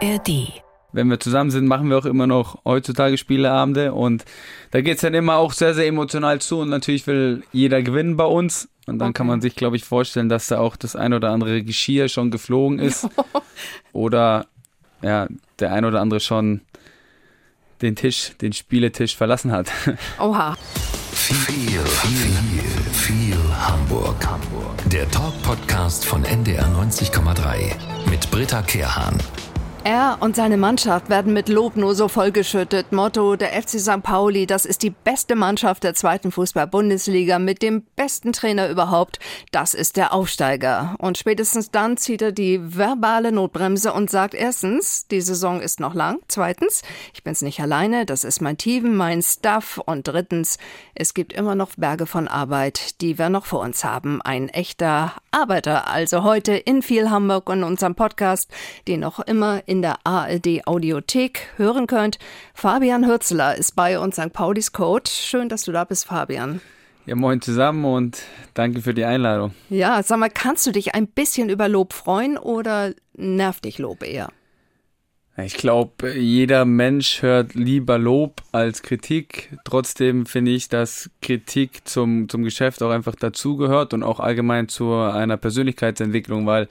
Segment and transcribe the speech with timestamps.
[0.00, 0.62] ARD.
[0.92, 4.24] Wenn wir zusammen sind, machen wir auch immer noch heutzutage Spieleabende und
[4.70, 8.16] da geht es dann immer auch sehr, sehr emotional zu und natürlich will jeder gewinnen
[8.16, 8.68] bei uns.
[8.86, 9.18] Und dann okay.
[9.18, 12.30] kann man sich, glaube ich, vorstellen, dass da auch das ein oder andere Geschirr schon
[12.30, 13.06] geflogen ist.
[13.92, 14.46] oder
[15.02, 16.62] ja, der ein oder andere schon
[17.82, 19.70] den Tisch, den Spieletisch verlassen hat.
[20.18, 20.56] Oha.
[21.12, 24.26] Viel, viel, viel, viel Hamburg.
[24.26, 24.90] Hamburg.
[24.90, 27.74] Der Talk-Podcast von NDR 90,3
[28.08, 29.18] mit Britta Kehrhahn.
[29.84, 32.92] Er und seine Mannschaft werden mit Lob nur so vollgeschüttet.
[32.92, 34.02] Motto der FC St.
[34.02, 39.18] Pauli, das ist die beste Mannschaft der zweiten Fußball-Bundesliga mit dem besten Trainer überhaupt.
[39.52, 40.96] Das ist der Aufsteiger.
[40.98, 45.94] Und spätestens dann zieht er die verbale Notbremse und sagt erstens, die Saison ist noch
[45.94, 46.18] lang.
[46.28, 46.82] Zweitens,
[47.14, 49.78] ich bin's nicht alleine, das ist mein Team, mein Staff.
[49.78, 50.58] Und drittens,
[50.94, 54.20] es gibt immer noch Berge von Arbeit, die wir noch vor uns haben.
[54.22, 55.88] Ein echter Arbeiter.
[55.88, 58.50] Also heute in viel Hamburg und unserem Podcast,
[58.86, 62.18] den noch immer in der ARD Audiothek hören könnt.
[62.54, 64.32] Fabian Hürzler ist bei uns, St.
[64.32, 65.10] Paulis Coach.
[65.12, 66.60] Schön, dass du da bist, Fabian.
[67.04, 68.22] Ja, moin zusammen und
[68.54, 69.54] danke für die Einladung.
[69.70, 74.02] Ja, sag mal, kannst du dich ein bisschen über Lob freuen oder nervt dich Lob
[74.02, 74.30] eher?
[75.40, 79.56] Ich glaube, jeder Mensch hört lieber Lob als Kritik.
[79.64, 84.92] Trotzdem finde ich, dass Kritik zum, zum Geschäft auch einfach dazugehört und auch allgemein zu
[84.94, 86.66] einer Persönlichkeitsentwicklung, weil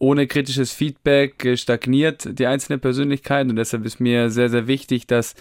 [0.00, 5.34] ohne kritisches Feedback stagniert die einzelne Persönlichkeit und deshalb ist mir sehr, sehr wichtig, dass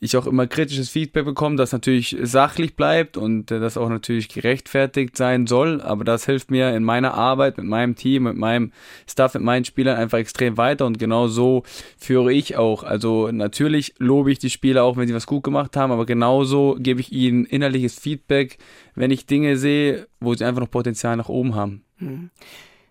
[0.00, 5.16] ich auch immer kritisches Feedback bekomme, das natürlich sachlich bleibt und das auch natürlich gerechtfertigt
[5.16, 8.72] sein soll, aber das hilft mir in meiner Arbeit mit meinem Team, mit meinem
[9.06, 11.64] Staff, mit meinen Spielern einfach extrem weiter und genau so
[11.98, 12.84] führe ich auch.
[12.84, 16.76] Also natürlich lobe ich die Spieler auch, wenn sie was gut gemacht haben, aber genauso
[16.78, 18.56] gebe ich ihnen innerliches Feedback,
[18.94, 21.82] wenn ich Dinge sehe, wo sie einfach noch Potenzial nach oben haben.
[21.98, 22.30] Hm.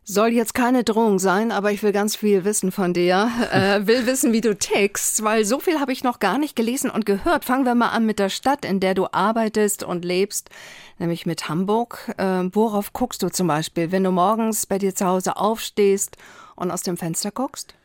[0.10, 3.30] Soll jetzt keine Drohung sein, aber ich will ganz viel wissen von dir.
[3.52, 6.90] Äh, will wissen, wie du tickst, weil so viel habe ich noch gar nicht gelesen
[6.90, 7.44] und gehört.
[7.44, 10.50] Fangen wir mal an mit der Stadt, in der du arbeitest und lebst,
[10.98, 12.14] nämlich mit Hamburg.
[12.18, 16.16] Äh, worauf guckst du zum Beispiel, wenn du morgens bei dir zu Hause aufstehst
[16.56, 17.76] und aus dem Fenster guckst?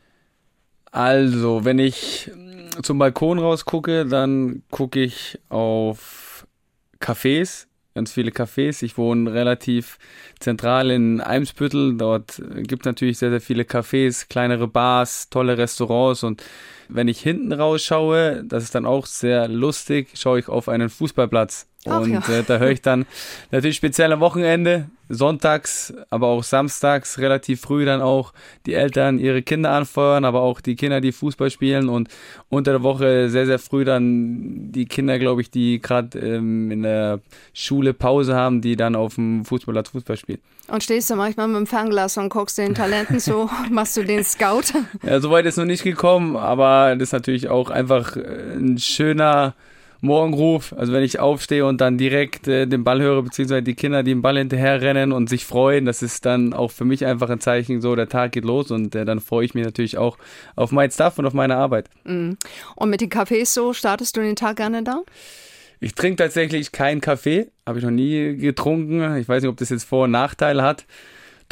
[0.93, 2.31] Also, wenn ich
[2.83, 6.47] zum Balkon rausgucke, dann gucke ich auf
[7.01, 8.83] Cafés, ganz viele Cafés.
[8.83, 9.99] Ich wohne relativ
[10.39, 11.97] zentral in Eimsbüttel.
[11.97, 16.43] Dort gibt es natürlich sehr, sehr viele Cafés, kleinere Bars, tolle Restaurants und
[16.89, 21.67] wenn ich hinten rausschaue, das ist dann auch sehr lustig, schaue ich auf einen Fußballplatz.
[21.89, 22.21] Ach, und ja.
[22.21, 23.07] äh, da höre ich dann
[23.51, 28.33] natürlich speziell am Wochenende, sonntags, aber auch samstags relativ früh dann auch
[28.67, 32.09] die Eltern ihre Kinder anfeuern, aber auch die Kinder, die Fußball spielen und
[32.49, 36.83] unter der Woche sehr, sehr früh dann die Kinder, glaube ich, die gerade ähm, in
[36.83, 37.21] der
[37.53, 40.41] Schule Pause haben, die dann auf dem Fußballplatz Fußball spielen.
[40.69, 44.23] Und stehst du manchmal mit dem Fernglas und guckst den Talenten zu, machst du den
[44.23, 44.79] Scout?
[45.05, 49.55] Ja, soweit ist noch nicht gekommen, aber das ist natürlich auch einfach äh, ein schöner
[50.03, 50.75] Morgenruf.
[50.77, 54.11] Also wenn ich aufstehe und dann direkt äh, den Ball höre, beziehungsweise die Kinder, die
[54.11, 57.41] den Ball hinterher rennen und sich freuen, das ist dann auch für mich einfach ein
[57.41, 60.19] Zeichen, so der Tag geht los und äh, dann freue ich mich natürlich auch
[60.57, 61.89] auf mein Stuff und auf meine Arbeit.
[62.05, 62.37] Mhm.
[62.75, 65.03] Und mit den Cafés so, startest du den Tag gerne da?
[65.79, 69.17] Ich trinke tatsächlich keinen Kaffee, habe ich noch nie getrunken.
[69.17, 70.85] Ich weiß nicht, ob das jetzt Vor- und Nachteile hat.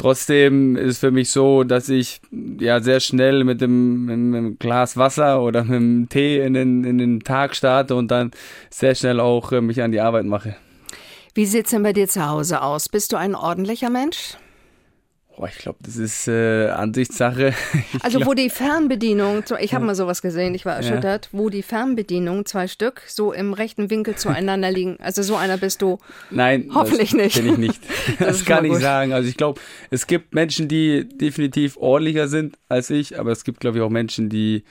[0.01, 2.21] Trotzdem ist es für mich so, dass ich
[2.59, 6.83] ja sehr schnell mit dem, mit einem Glas Wasser oder mit dem Tee in den,
[6.83, 8.31] in den Tag starte und dann
[8.71, 10.55] sehr schnell auch äh, mich an die Arbeit mache.
[11.35, 12.89] Wie sieht es denn bei dir zu Hause aus?
[12.89, 14.37] Bist du ein ordentlicher Mensch?
[15.37, 17.53] Boah, ich glaube, das ist äh, Ansichtssache.
[17.93, 21.39] Ich also wo die Fernbedienung, ich habe mal sowas gesehen, ich war erschüttert, ja.
[21.39, 24.97] wo die Fernbedienung, zwei Stück, so im rechten Winkel zueinander liegen.
[24.99, 25.99] Also so einer bist du.
[26.29, 27.35] Nein, hoffentlich nicht.
[27.35, 27.81] Bin ich nicht.
[28.19, 29.13] Das, das kann ich sagen.
[29.13, 29.59] Also ich glaube,
[29.89, 33.89] es gibt Menschen, die definitiv ordentlicher sind als ich, aber es gibt, glaube ich, auch
[33.89, 34.63] Menschen, die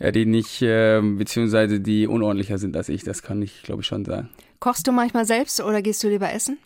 [0.00, 3.02] ja, die nicht, äh, beziehungsweise die unordentlicher sind als ich.
[3.04, 4.28] Das kann ich, glaube ich, schon sagen.
[4.60, 6.58] Kochst du manchmal selbst oder gehst du lieber essen?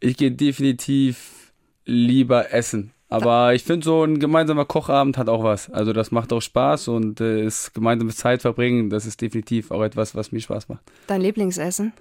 [0.00, 1.45] Ich gehe definitiv
[1.86, 2.92] lieber essen.
[3.08, 5.70] Aber ich finde, so ein gemeinsamer Kochabend hat auch was.
[5.70, 9.82] Also das macht auch Spaß und äh, ist gemeinsames Zeit verbringen, das ist definitiv auch
[9.82, 10.82] etwas, was mir Spaß macht.
[11.06, 11.92] Dein Lieblingsessen?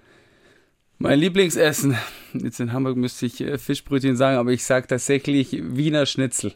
[0.98, 1.98] Mein Lieblingsessen,
[2.34, 6.54] jetzt in Hamburg müsste ich äh, Fischbrötchen sagen, aber ich sage tatsächlich Wiener Schnitzel.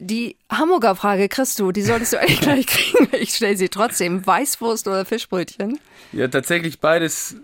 [0.00, 3.08] Die Hamburger Frage kriegst du, die solltest du eigentlich gleich kriegen.
[3.18, 4.26] Ich stelle sie trotzdem.
[4.26, 5.78] Weißwurst oder Fischbrötchen?
[6.12, 7.36] Ja, tatsächlich beides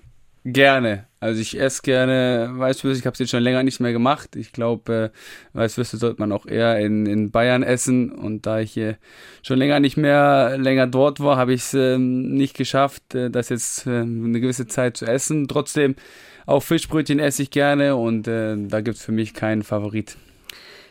[0.46, 1.06] Gerne.
[1.20, 3.00] Also ich esse gerne Weißwürste.
[3.00, 4.36] Ich habe es jetzt schon länger nicht mehr gemacht.
[4.36, 5.10] Ich glaube,
[5.54, 8.12] äh, Weißwürste sollte man auch eher in, in Bayern essen.
[8.12, 8.98] Und da ich hier
[9.42, 13.48] schon länger nicht mehr länger dort war, habe ich es äh, nicht geschafft, äh, das
[13.48, 15.48] jetzt äh, eine gewisse Zeit zu essen.
[15.48, 15.96] Trotzdem
[16.44, 20.18] auch Fischbrötchen esse ich gerne und äh, da gibt es für mich keinen Favorit.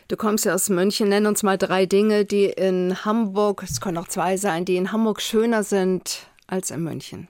[0.08, 1.08] Du kommst ja aus München.
[1.08, 4.90] Nenn uns mal drei Dinge, die in Hamburg, es können auch zwei sein, die in
[4.90, 7.28] Hamburg schöner sind als in München.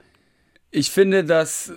[0.70, 1.72] Ich finde, dass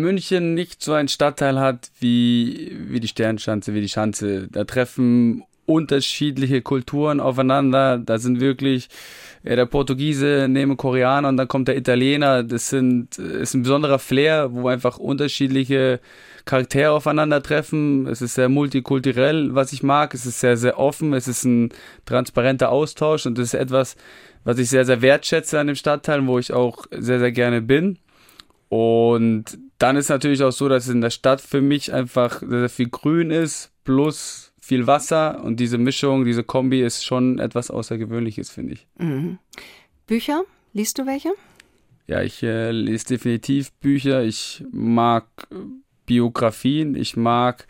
[0.00, 4.48] München nicht so einen Stadtteil hat wie, wie die Sternschanze, wie die Schanze.
[4.48, 7.98] Da treffen unterschiedliche Kulturen aufeinander.
[7.98, 8.88] Da sind wirklich
[9.44, 12.42] ja, der Portugiese neben Koreaner und dann kommt der Italiener.
[12.42, 16.00] Das sind, ist ein besonderer Flair, wo einfach unterschiedliche
[16.44, 18.06] Charaktere aufeinandertreffen.
[18.06, 20.14] Es ist sehr multikulturell, was ich mag.
[20.14, 21.12] Es ist sehr, sehr offen.
[21.12, 21.70] Es ist ein
[22.04, 23.96] transparenter Austausch und das ist etwas,
[24.44, 27.98] was ich sehr, sehr wertschätze an dem Stadtteil, wo ich auch sehr, sehr gerne bin.
[28.68, 32.68] Und dann ist natürlich auch so, dass in der Stadt für mich einfach sehr, sehr
[32.68, 38.50] viel Grün ist, plus viel Wasser und diese Mischung, diese Kombi ist schon etwas Außergewöhnliches,
[38.50, 38.86] finde ich.
[38.98, 39.38] Mhm.
[40.06, 41.30] Bücher, liest du welche?
[42.06, 44.22] Ja, ich äh, lese definitiv Bücher.
[44.22, 45.26] Ich mag
[46.06, 46.94] Biografien.
[46.94, 47.66] Ich mag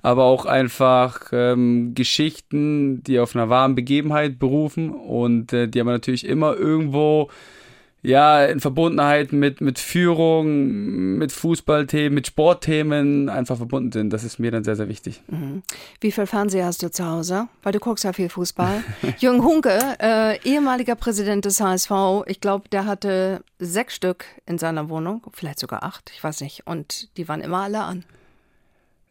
[0.00, 5.92] aber auch einfach ähm, Geschichten, die auf einer wahren Begebenheit berufen und äh, die aber
[5.92, 7.30] natürlich immer irgendwo
[8.02, 14.10] ja, in Verbundenheit mit, mit Führung, mit Fußballthemen, mit Sportthemen einfach verbunden sind.
[14.10, 15.20] Das ist mir dann sehr, sehr wichtig.
[15.28, 15.62] Mhm.
[16.00, 17.48] Wie viel Fernseher hast du zu Hause?
[17.62, 18.82] Weil du guckst ja viel Fußball.
[19.18, 21.90] Jürgen Hunke, äh, ehemaliger Präsident des HSV,
[22.26, 26.66] ich glaube, der hatte sechs Stück in seiner Wohnung, vielleicht sogar acht, ich weiß nicht.
[26.66, 28.04] Und die waren immer alle an.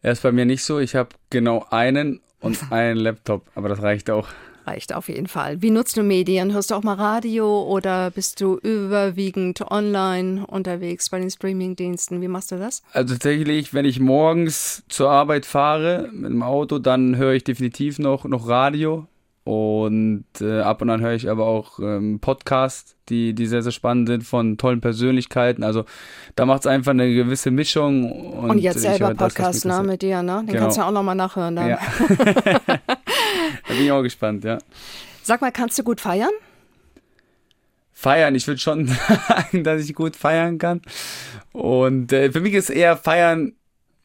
[0.02, 0.80] Er ist bei mir nicht so.
[0.80, 4.28] Ich habe genau einen und einen Laptop, aber das reicht auch
[4.70, 5.60] reicht auf jeden Fall.
[5.62, 6.52] Wie nutzt du Medien?
[6.52, 12.20] Hörst du auch mal Radio oder bist du überwiegend online unterwegs bei den Streamingdiensten?
[12.20, 12.82] Wie machst du das?
[12.92, 17.98] Also tatsächlich, wenn ich morgens zur Arbeit fahre mit dem Auto, dann höre ich definitiv
[17.98, 19.06] noch, noch Radio.
[19.42, 23.72] Und äh, ab und an höre ich aber auch ähm, Podcasts, die, die sehr, sehr
[23.72, 25.64] spannend sind von tollen Persönlichkeiten.
[25.64, 25.84] Also
[26.36, 28.12] da macht es einfach eine gewisse Mischung.
[28.12, 30.40] Und, und jetzt selber Podcast, ne, mit dir, ne?
[30.40, 30.60] Den genau.
[30.60, 31.68] kannst du auch nochmal nachhören dann.
[31.68, 31.78] Ja.
[33.66, 34.58] Da bin ich auch gespannt, ja.
[35.22, 36.30] Sag mal, kannst du gut feiern?
[37.92, 38.86] Feiern, ich würde schon
[39.28, 40.82] sagen, dass ich gut feiern kann.
[41.52, 43.52] Und äh, für mich ist eher Feiern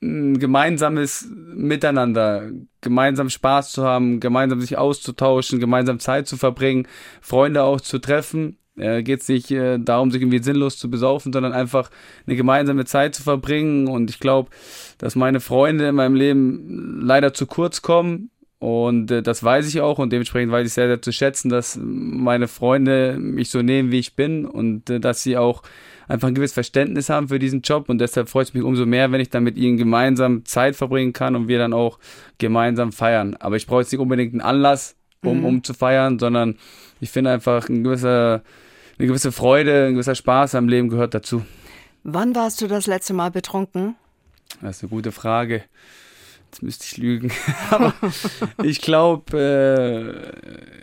[0.02, 2.50] gemeinsames Miteinander,
[2.82, 6.88] gemeinsam Spaß zu haben, gemeinsam sich auszutauschen, gemeinsam Zeit zu verbringen,
[7.22, 8.58] Freunde auch zu treffen.
[8.78, 11.90] Äh, Geht es nicht äh, darum, sich irgendwie sinnlos zu besaufen, sondern einfach
[12.28, 13.88] eine gemeinsame Zeit zu verbringen.
[13.88, 14.50] Und ich glaube,
[14.98, 19.82] dass meine Freunde in meinem Leben leider zu kurz kommen und äh, das weiß ich
[19.82, 23.92] auch und dementsprechend weiß ich sehr, sehr zu schätzen, dass meine Freunde mich so nehmen,
[23.92, 25.62] wie ich bin und äh, dass sie auch
[26.08, 29.12] einfach ein gewisses Verständnis haben für diesen Job und deshalb freut es mich umso mehr,
[29.12, 32.00] wenn ich dann mit ihnen gemeinsam Zeit verbringen kann und wir dann auch
[32.38, 33.36] gemeinsam feiern.
[33.40, 35.46] Aber ich brauche jetzt nicht unbedingt einen Anlass, um, mhm.
[35.46, 36.58] um zu feiern, sondern
[37.02, 38.42] ich finde einfach ein gewisser,
[38.98, 41.44] eine gewisse Freude, ein gewisser Spaß am Leben gehört dazu.
[42.04, 43.96] Wann warst du das letzte Mal betrunken?
[44.62, 45.64] Das ist eine gute Frage.
[46.56, 47.34] Jetzt müsste ich lügen.
[47.70, 47.94] Aber
[48.64, 49.38] ich glaube,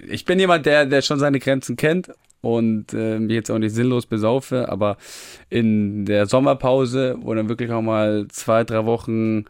[0.04, 3.56] äh, ich bin jemand, der, der schon seine Grenzen kennt und äh, mich jetzt auch
[3.58, 4.68] nicht sinnlos besaufe.
[4.68, 4.98] Aber
[5.48, 9.46] in der Sommerpause, wo dann wirklich auch mal zwei, drei Wochen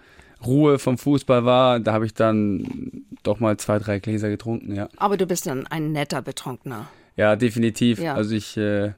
[0.46, 4.88] Ruhe vom Fußball war, da habe ich dann doch mal zwei, drei Gläser getrunken, ja.
[4.98, 6.88] Aber du bist dann ein netter Betrunkener.
[7.16, 7.98] Ja, definitiv.
[7.98, 8.14] Ja.
[8.14, 8.92] Also ich äh,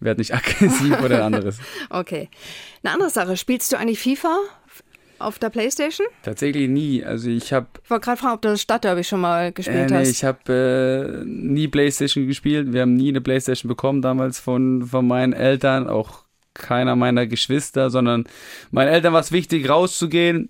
[0.00, 1.60] werde nicht aggressiv oder anderes.
[1.90, 2.28] Okay.
[2.82, 4.36] Eine andere Sache, spielst du eigentlich FIFA?
[5.18, 6.06] Auf der Playstation?
[6.22, 7.04] Tatsächlich nie.
[7.04, 7.66] Also ich habe.
[7.82, 10.10] Ich wollte gerade fragen, ob du das Stadtderby schon mal gespielt äh, nee, hast.
[10.10, 12.72] Ich habe äh, nie Playstation gespielt.
[12.72, 17.90] Wir haben nie eine Playstation bekommen damals von, von meinen Eltern, auch keiner meiner Geschwister,
[17.90, 18.24] sondern
[18.70, 20.48] meinen Eltern war es wichtig, rauszugehen,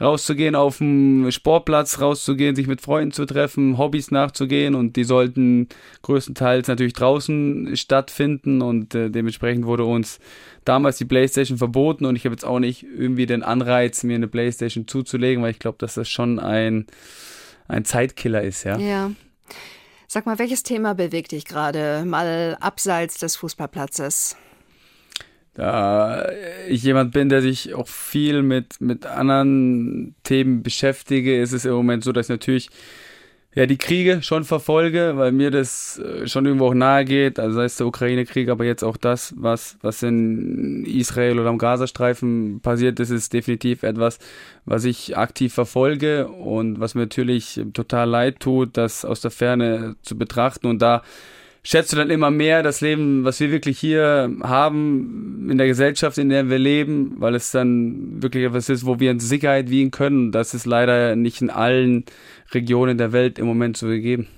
[0.00, 5.68] rauszugehen auf dem Sportplatz, rauszugehen, sich mit Freunden zu treffen, Hobbys nachzugehen und die sollten
[6.02, 10.18] größtenteils natürlich draußen stattfinden und äh, dementsprechend wurde uns
[10.64, 14.28] damals die Playstation verboten und ich habe jetzt auch nicht irgendwie den Anreiz, mir eine
[14.28, 16.86] Playstation zuzulegen, weil ich glaube, dass das schon ein,
[17.68, 18.78] ein Zeitkiller ist, ja.
[18.78, 19.10] Ja.
[20.08, 24.36] Sag mal, welches Thema bewegt dich gerade, mal abseits des Fußballplatzes?
[25.56, 26.28] Da
[26.68, 31.72] ich jemand bin, der sich auch viel mit, mit anderen Themen beschäftige, ist es im
[31.72, 32.68] Moment so, dass ich natürlich
[33.54, 37.56] ja, die Kriege schon verfolge, weil mir das äh, schon irgendwo auch nahe geht, also
[37.56, 42.60] sei es der Ukraine-Krieg, aber jetzt auch das, was, was in Israel oder am Gazastreifen
[42.60, 44.18] passiert ist, ist definitiv etwas,
[44.66, 49.96] was ich aktiv verfolge und was mir natürlich total leid tut, das aus der Ferne
[50.02, 50.66] zu betrachten.
[50.66, 51.02] Und da
[51.66, 56.16] schätzt du dann immer mehr das Leben, was wir wirklich hier haben, in der Gesellschaft,
[56.16, 59.90] in der wir leben, weil es dann wirklich etwas ist, wo wir in Sicherheit wiegen
[59.90, 60.30] können.
[60.30, 62.04] Das ist leider nicht in allen
[62.52, 64.28] Regionen der Welt im Moment so gegeben.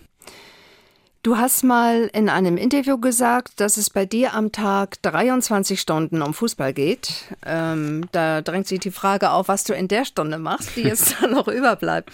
[1.24, 6.22] Du hast mal in einem Interview gesagt, dass es bei dir am Tag 23 Stunden
[6.22, 7.24] um Fußball geht.
[7.44, 11.16] Ähm, da drängt sich die Frage auf, was du in der Stunde machst, die jetzt
[11.20, 12.12] dann noch überbleibt.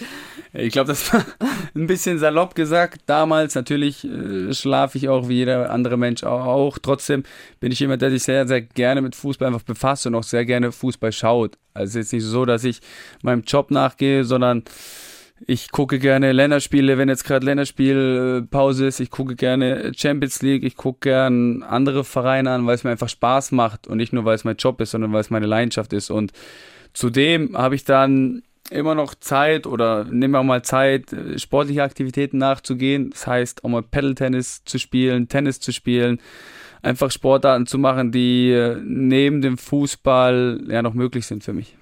[0.55, 1.23] Ich glaube, das war
[1.75, 3.03] ein bisschen salopp gesagt.
[3.05, 6.79] Damals natürlich äh, schlafe ich auch wie jeder andere Mensch auch.
[6.79, 7.25] Trotzdem
[7.61, 10.47] bin ich jemand, der sich sehr, sehr gerne mit Fußball einfach befasst und auch sehr
[10.47, 11.59] gerne Fußball schaut.
[11.75, 12.81] Also es ist jetzt nicht so, dass ich
[13.23, 14.65] meinem Job nachgehe, sondern
[15.41, 19.01] ich gucke gerne Länderspiele, wenn jetzt gerade Länderspielpause ist.
[19.01, 20.63] Ich gucke gerne Champions League.
[20.63, 24.25] Ich gucke gerne andere Vereine an, weil es mir einfach Spaß macht und nicht nur,
[24.25, 26.11] weil es mein Job ist, sondern weil es meine Leidenschaft ist.
[26.11, 26.33] Und
[26.93, 33.11] zudem habe ich dann immer noch Zeit oder nehme auch mal Zeit, sportliche Aktivitäten nachzugehen.
[33.11, 36.21] Das heißt, auch mal Pedal-Tennis zu spielen, Tennis zu spielen,
[36.81, 41.77] einfach Sportarten zu machen, die neben dem Fußball ja noch möglich sind für mich.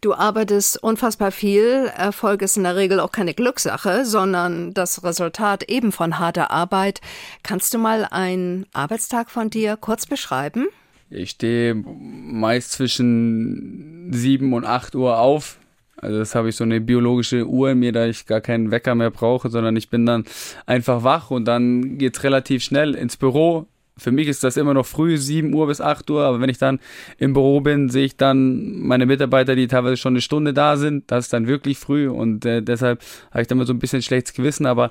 [0.00, 1.90] Du arbeitest unfassbar viel.
[1.94, 7.02] Erfolg ist in der Regel auch keine Glückssache, sondern das Resultat eben von harter Arbeit.
[7.42, 10.68] Kannst du mal einen Arbeitstag von dir kurz beschreiben?
[11.10, 15.58] Ich stehe meist zwischen 7 und 8 Uhr auf.
[15.98, 18.94] Also das habe ich so eine biologische Uhr in mir, da ich gar keinen Wecker
[18.94, 20.24] mehr brauche, sondern ich bin dann
[20.64, 23.66] einfach wach und dann geht es relativ schnell ins Büro.
[24.00, 26.58] Für mich ist das immer noch früh, 7 Uhr bis 8 Uhr, aber wenn ich
[26.58, 26.80] dann
[27.18, 31.10] im Büro bin, sehe ich dann meine Mitarbeiter, die teilweise schon eine Stunde da sind.
[31.10, 34.02] Das ist dann wirklich früh und äh, deshalb habe ich dann mal so ein bisschen
[34.02, 34.90] schlechtes Gewissen, aber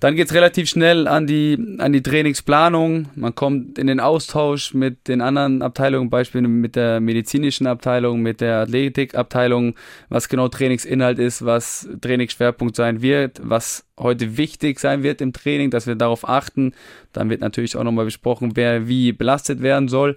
[0.00, 3.10] dann geht es relativ schnell an die, an die Trainingsplanung.
[3.14, 8.40] Man kommt in den Austausch mit den anderen Abteilungen, beispielsweise mit der medizinischen Abteilung, mit
[8.40, 9.74] der Athletikabteilung,
[10.08, 15.70] was genau Trainingsinhalt ist, was Trainingsschwerpunkt sein wird, was heute wichtig sein wird im Training,
[15.70, 16.72] dass wir darauf achten.
[17.12, 20.16] Dann wird natürlich auch nochmal besprochen, wer wie belastet werden soll.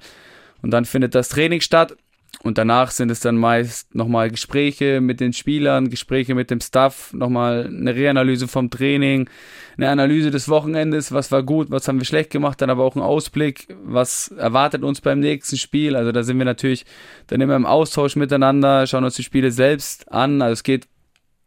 [0.61, 1.97] Und dann findet das Training statt.
[2.43, 7.13] Und danach sind es dann meist nochmal Gespräche mit den Spielern, Gespräche mit dem Staff,
[7.13, 9.29] nochmal eine Reanalyse vom Training,
[9.77, 12.97] eine Analyse des Wochenendes, was war gut, was haben wir schlecht gemacht, dann aber auch
[12.97, 15.95] ein Ausblick, was erwartet uns beim nächsten Spiel.
[15.95, 16.85] Also da sind wir natürlich
[17.27, 20.41] dann immer im Austausch miteinander, schauen uns die Spiele selbst an.
[20.41, 20.89] Also es geht,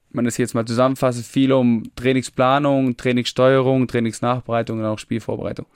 [0.08, 5.66] wenn man das jetzt mal zusammenfasst, viel um Trainingsplanung, Trainingssteuerung, Trainingsnachbereitung und auch Spielvorbereitung.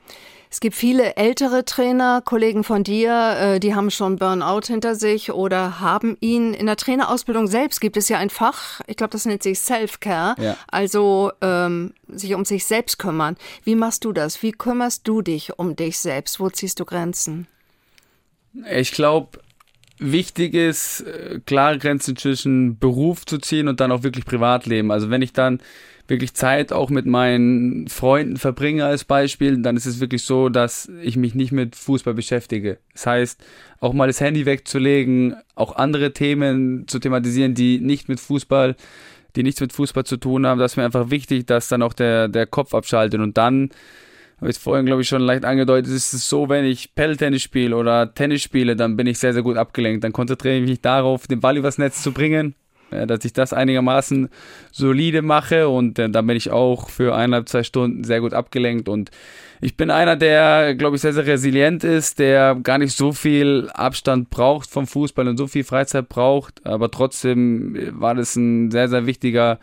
[0.53, 5.31] Es gibt viele ältere Trainer, Kollegen von dir, äh, die haben schon Burnout hinter sich
[5.31, 6.55] oder haben ihn.
[6.55, 10.35] In der Trainerausbildung selbst gibt es ja ein Fach, ich glaube, das nennt sich Self-Care,
[10.43, 10.57] ja.
[10.67, 13.37] also ähm, sich um sich selbst kümmern.
[13.63, 14.43] Wie machst du das?
[14.43, 16.41] Wie kümmerst du dich um dich selbst?
[16.41, 17.47] Wo ziehst du Grenzen?
[18.73, 19.39] Ich glaube,
[20.01, 24.91] wichtig ist, äh, klare Grenzen zwischen Beruf zu ziehen und dann auch wirklich Privatleben.
[24.91, 25.61] Also wenn ich dann
[26.11, 30.91] wirklich Zeit auch mit meinen Freunden verbringe als Beispiel, dann ist es wirklich so, dass
[31.03, 32.79] ich mich nicht mit Fußball beschäftige.
[32.93, 33.45] Das heißt,
[33.79, 38.77] auch mal das Handy wegzulegen, auch andere Themen zu thematisieren, die nicht mit Fußball,
[39.37, 41.93] die nichts mit Fußball zu tun haben, das ist mir einfach wichtig, dass dann auch
[41.93, 43.71] der, der Kopf abschaltet und dann
[44.41, 47.77] habe ich vorhin, glaube ich, schon leicht angedeutet, ist es so, wenn ich Pedal-Tennis spiele
[47.77, 50.03] oder Tennis spiele, dann bin ich sehr, sehr gut abgelenkt.
[50.03, 52.55] Dann konzentriere ich mich darauf, den Ball übers Netz zu bringen
[52.91, 54.29] dass ich das einigermaßen
[54.73, 58.89] solide mache und äh, dann bin ich auch für eineinhalb, zwei Stunden sehr gut abgelenkt
[58.89, 59.11] und
[59.63, 63.69] ich bin einer, der, glaube ich, sehr, sehr resilient ist, der gar nicht so viel
[63.75, 68.89] Abstand braucht vom Fußball und so viel Freizeit braucht, aber trotzdem war das ein sehr,
[68.89, 69.59] sehr wichtiger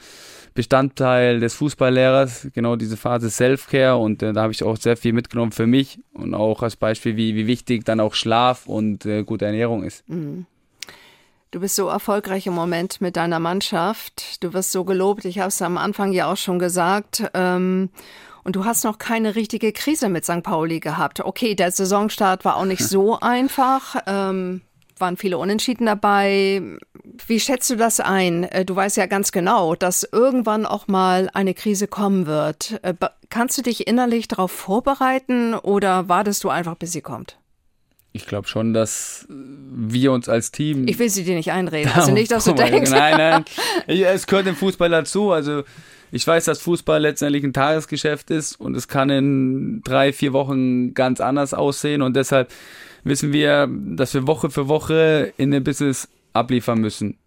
[0.53, 5.13] Bestandteil des Fußballlehrers, genau diese Phase Self-Care und äh, da habe ich auch sehr viel
[5.13, 9.23] mitgenommen für mich und auch als Beispiel, wie, wie wichtig dann auch Schlaf und äh,
[9.23, 10.07] gute Ernährung ist.
[10.09, 10.47] Mhm.
[11.51, 14.43] Du bist so erfolgreich im Moment mit deiner Mannschaft.
[14.43, 15.23] Du wirst so gelobt.
[15.23, 17.23] Ich habe es am Anfang ja auch schon gesagt.
[17.33, 17.89] Ähm,
[18.43, 20.43] und du hast noch keine richtige Krise mit St.
[20.43, 21.21] Pauli gehabt.
[21.21, 23.95] Okay, der Saisonstart war auch nicht so einfach.
[24.07, 24.61] Ähm,
[24.97, 26.61] waren viele Unentschieden dabei.
[27.25, 28.43] Wie schätzt du das ein?
[28.43, 32.79] Äh, du weißt ja ganz genau, dass irgendwann auch mal eine Krise kommen wird.
[32.83, 32.93] Äh,
[33.29, 37.37] kannst du dich innerlich darauf vorbereiten oder wartest du einfach, bis sie kommt?
[38.13, 40.87] Ich glaube schon, dass wir uns als Team.
[40.87, 41.91] Ich will sie dir nicht einreden.
[41.93, 42.91] Also nicht, dass du denkst.
[42.91, 43.45] Nein, nein.
[43.87, 45.31] Es gehört dem Fußball dazu.
[45.31, 45.63] Also
[46.11, 50.93] ich weiß, dass Fußball letztendlich ein Tagesgeschäft ist und es kann in drei, vier Wochen
[50.93, 52.51] ganz anders aussehen und deshalb
[53.03, 57.17] wissen wir, dass wir Woche für Woche in dem Business abliefern müssen.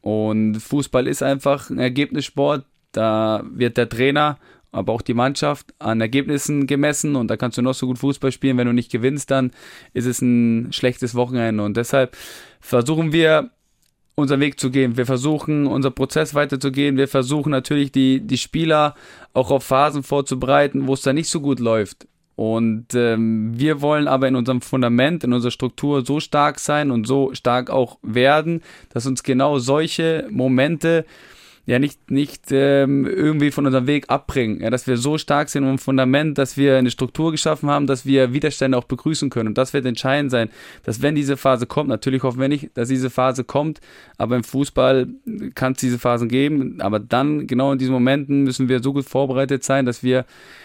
[0.00, 2.64] Und Fußball ist einfach ein Ergebnissport.
[2.92, 4.38] Da wird der Trainer
[4.72, 8.32] aber auch die Mannschaft an Ergebnissen gemessen und da kannst du noch so gut Fußball
[8.32, 9.50] spielen, wenn du nicht gewinnst, dann
[9.92, 12.16] ist es ein schlechtes Wochenende und deshalb
[12.60, 13.50] versuchen wir
[14.14, 14.96] unseren Weg zu gehen.
[14.96, 16.96] Wir versuchen, unser Prozess weiterzugehen.
[16.96, 18.94] Wir versuchen natürlich, die, die Spieler
[19.32, 22.06] auch auf Phasen vorzubereiten, wo es da nicht so gut läuft.
[22.36, 27.06] Und ähm, wir wollen aber in unserem Fundament, in unserer Struktur so stark sein und
[27.06, 31.04] so stark auch werden, dass uns genau solche Momente
[31.70, 34.60] ja nicht, nicht ähm, irgendwie von unserem Weg abbringen.
[34.60, 38.04] Ja, dass wir so stark sind im Fundament, dass wir eine Struktur geschaffen haben, dass
[38.04, 39.50] wir Widerstände auch begrüßen können.
[39.50, 40.50] Und das wird entscheidend sein,
[40.82, 43.80] dass wenn diese Phase kommt, natürlich hoffen wir nicht, dass diese Phase kommt,
[44.18, 45.06] aber im Fußball
[45.54, 46.80] kann es diese Phasen geben.
[46.80, 50.24] Aber dann, genau in diesen Momenten, müssen wir so gut vorbereitet sein, dass wir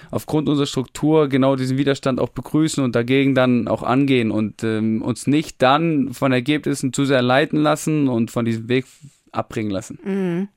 [0.10, 5.04] aufgrund unserer Struktur genau diesen Widerstand auch begrüßen und dagegen dann auch angehen und ähm,
[5.04, 8.86] uns nicht dann von Ergebnissen zu sehr leiten lassen und von diesem Weg
[9.32, 10.00] abbringen lassen.
[10.04, 10.48] Mhm.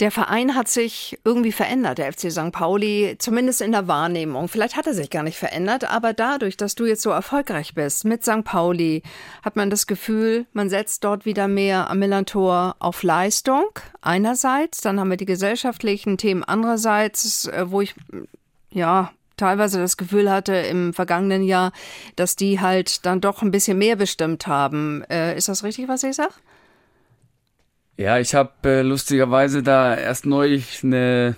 [0.00, 2.50] Der Verein hat sich irgendwie verändert, der FC St.
[2.50, 4.48] Pauli, zumindest in der Wahrnehmung.
[4.48, 8.04] Vielleicht hat er sich gar nicht verändert, aber dadurch, dass du jetzt so erfolgreich bist
[8.04, 8.42] mit St.
[8.42, 9.04] Pauli,
[9.44, 13.66] hat man das Gefühl, man setzt dort wieder mehr am Millantor auf Leistung
[14.00, 17.94] einerseits, dann haben wir die gesellschaftlichen Themen andererseits, äh, wo ich
[18.70, 21.70] ja teilweise das Gefühl hatte im vergangenen Jahr,
[22.16, 25.04] dass die halt dann doch ein bisschen mehr bestimmt haben.
[25.10, 26.34] Äh, ist das richtig, was ich sage?
[27.96, 31.36] Ja, ich habe äh, lustigerweise da erst neulich eine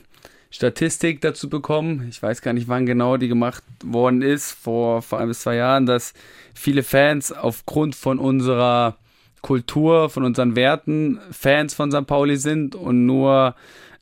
[0.50, 2.06] Statistik dazu bekommen.
[2.08, 5.56] Ich weiß gar nicht, wann genau die gemacht worden ist, vor, vor ein bis zwei
[5.56, 6.14] Jahren, dass
[6.54, 8.96] viele Fans aufgrund von unserer
[9.42, 12.06] Kultur, von unseren Werten Fans von St.
[12.06, 13.56] Pauli sind und nur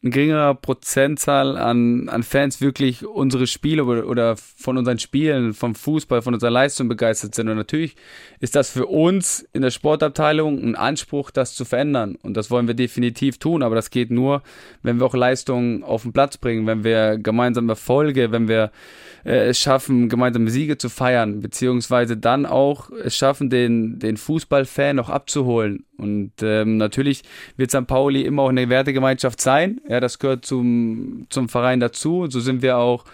[0.05, 5.77] ein geringerer Prozentzahl an, an Fans wirklich unsere Spiele oder, oder von unseren Spielen, vom
[5.77, 7.49] Fußball, von unserer Leistung begeistert sind.
[7.49, 7.95] Und natürlich
[8.41, 12.17] ist das für uns in der Sportabteilung ein Anspruch, das zu verändern.
[12.23, 13.63] Und das wollen wir definitiv tun.
[13.63, 14.43] Aber das geht nur,
[14.83, 18.73] wenn wir auch Leistungen auf den Platz bringen, wenn wir gemeinsam Erfolge, wenn wir
[19.25, 24.97] äh, es schaffen, gemeinsame Siege zu feiern, beziehungsweise dann auch es schaffen, den, den Fußballfan
[24.97, 25.85] noch abzuholen.
[26.03, 27.23] Und ähm, natürlich
[27.57, 27.87] wird St.
[27.87, 29.81] Pauli immer auch eine Wertegemeinschaft sein.
[29.89, 32.27] Ja, das gehört zum, zum Verein dazu.
[32.29, 33.05] So sind wir auch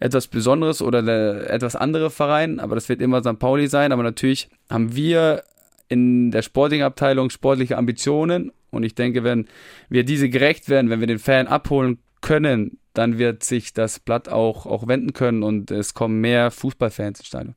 [0.00, 3.38] etwas Besonderes oder der etwas andere Verein, aber das wird immer St.
[3.38, 3.92] Pauli sein.
[3.92, 5.44] Aber natürlich haben wir
[5.88, 9.46] in der sportlichen Abteilung sportliche Ambitionen und ich denke, wenn
[9.88, 14.28] wir diese gerecht werden, wenn wir den Fan abholen können, dann wird sich das Blatt
[14.28, 17.54] auch, auch wenden können und es kommen mehr Fußballfans ins Stadion.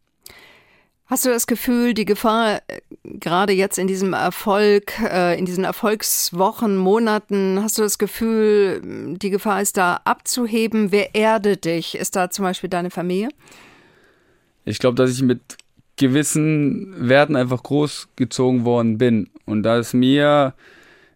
[1.07, 5.63] Hast du das Gefühl, die Gefahr, äh, gerade jetzt in diesem Erfolg, äh, in diesen
[5.63, 8.81] Erfolgswochen, Monaten, hast du das Gefühl,
[9.15, 10.91] die Gefahr ist da abzuheben?
[10.91, 11.95] Wer erdet dich?
[11.95, 13.29] Ist da zum Beispiel deine Familie?
[14.63, 15.41] Ich glaube, dass ich mit
[15.95, 19.29] gewissen Werten einfach großgezogen worden bin.
[19.45, 20.55] Und da ist mir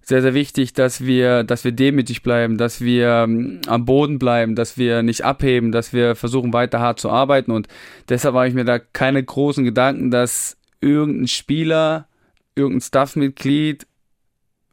[0.10, 4.56] sehr, sehr wichtig, dass wir, dass wir demütig bleiben, dass wir ähm, am Boden bleiben,
[4.56, 7.52] dass wir nicht abheben, dass wir versuchen weiter hart zu arbeiten.
[7.52, 7.68] Und
[8.10, 12.08] deshalb habe ich mir da keine großen Gedanken, dass irgendein Spieler,
[12.56, 13.86] irgendein Staffmitglied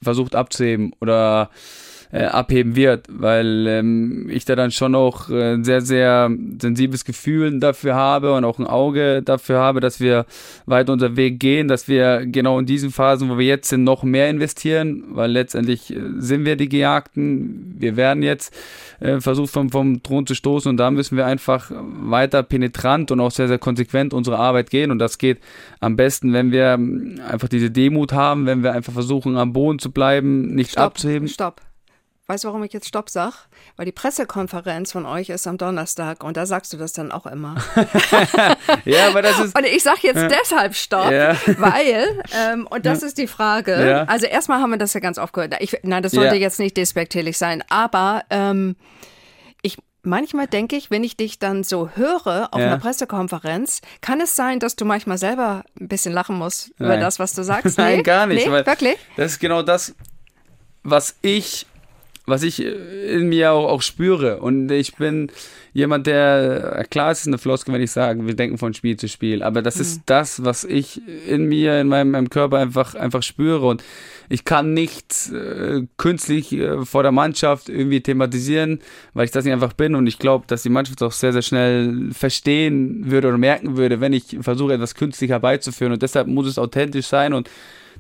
[0.03, 1.51] versucht abzuheben oder
[2.17, 7.05] äh, abheben wird, weil ähm, ich da dann schon auch äh, ein sehr, sehr sensibles
[7.05, 10.25] Gefühl dafür habe und auch ein Auge dafür habe, dass wir
[10.65, 14.03] weiter unser Weg gehen, dass wir genau in diesen Phasen, wo wir jetzt sind, noch
[14.03, 17.75] mehr investieren, weil letztendlich äh, sind wir die Gejagten.
[17.79, 18.55] Wir werden jetzt
[19.01, 23.21] äh, versucht vom, vom Thron zu stoßen und da müssen wir einfach weiter penetrant und
[23.21, 25.39] auch sehr, sehr konsequent unsere Arbeit gehen und das geht
[25.81, 29.79] am besten, wenn wir ähm, einfach diese Demut haben, wenn wir einfach versuchen, am Boden
[29.79, 31.29] zu bleiben, nicht Stopp, abzuheben.
[31.29, 31.61] Stopp.
[32.29, 33.47] Weißt du, warum ich jetzt Stopp sag?
[33.77, 37.25] Weil die Pressekonferenz von euch ist am Donnerstag und da sagst du das dann auch
[37.25, 37.55] immer.
[38.85, 39.57] ja, aber das ist.
[39.57, 40.27] Und ich sag jetzt ja.
[40.27, 41.37] deshalb Stopp, ja.
[41.59, 43.07] weil, ähm, und das ja.
[43.07, 44.07] ist die Frage.
[44.09, 45.55] Also erstmal haben wir das ja ganz oft gehört.
[45.61, 48.75] Ich, nein, das sollte jetzt nicht despektierlich sein, aber ähm,
[49.62, 52.67] ich manchmal denke ich, wenn ich dich dann so höre auf ja.
[52.67, 56.89] einer Pressekonferenz, kann es sein, dass du manchmal selber ein bisschen lachen musst Nein.
[56.89, 57.79] über das, was du sagst?
[57.79, 57.85] Nee?
[57.85, 58.49] Nein, gar nicht.
[58.49, 58.97] Nee, wirklich?
[59.17, 59.95] Das ist genau das,
[60.83, 61.67] was ich
[62.27, 64.41] was ich in mir auch, auch spüre.
[64.41, 65.31] Und ich bin
[65.73, 69.09] jemand, der, klar, es ist eine Floskel, wenn ich sage, wir denken von Spiel zu
[69.09, 69.83] Spiel, aber das mhm.
[69.83, 73.67] ist das, was ich in mir, in meinem, meinem Körper einfach, einfach spüre.
[73.67, 73.85] Und
[74.29, 78.81] ich kann nicht äh, künstlich äh, vor der Mannschaft irgendwie thematisieren,
[79.15, 79.95] weil ich das nicht einfach bin.
[79.95, 84.01] Und ich glaube, dass die Mannschaft auch sehr, sehr schnell verstehen würde oder merken würde,
[84.01, 85.93] wenn ich versuche, etwas künstlich herbeizuführen.
[85.93, 87.35] Und deshalb muss es authentisch sein.
[87.35, 87.49] Und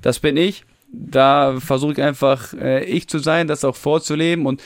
[0.02, 4.62] das bin ich da versuche ich einfach äh, ich zu sein, das auch vorzuleben und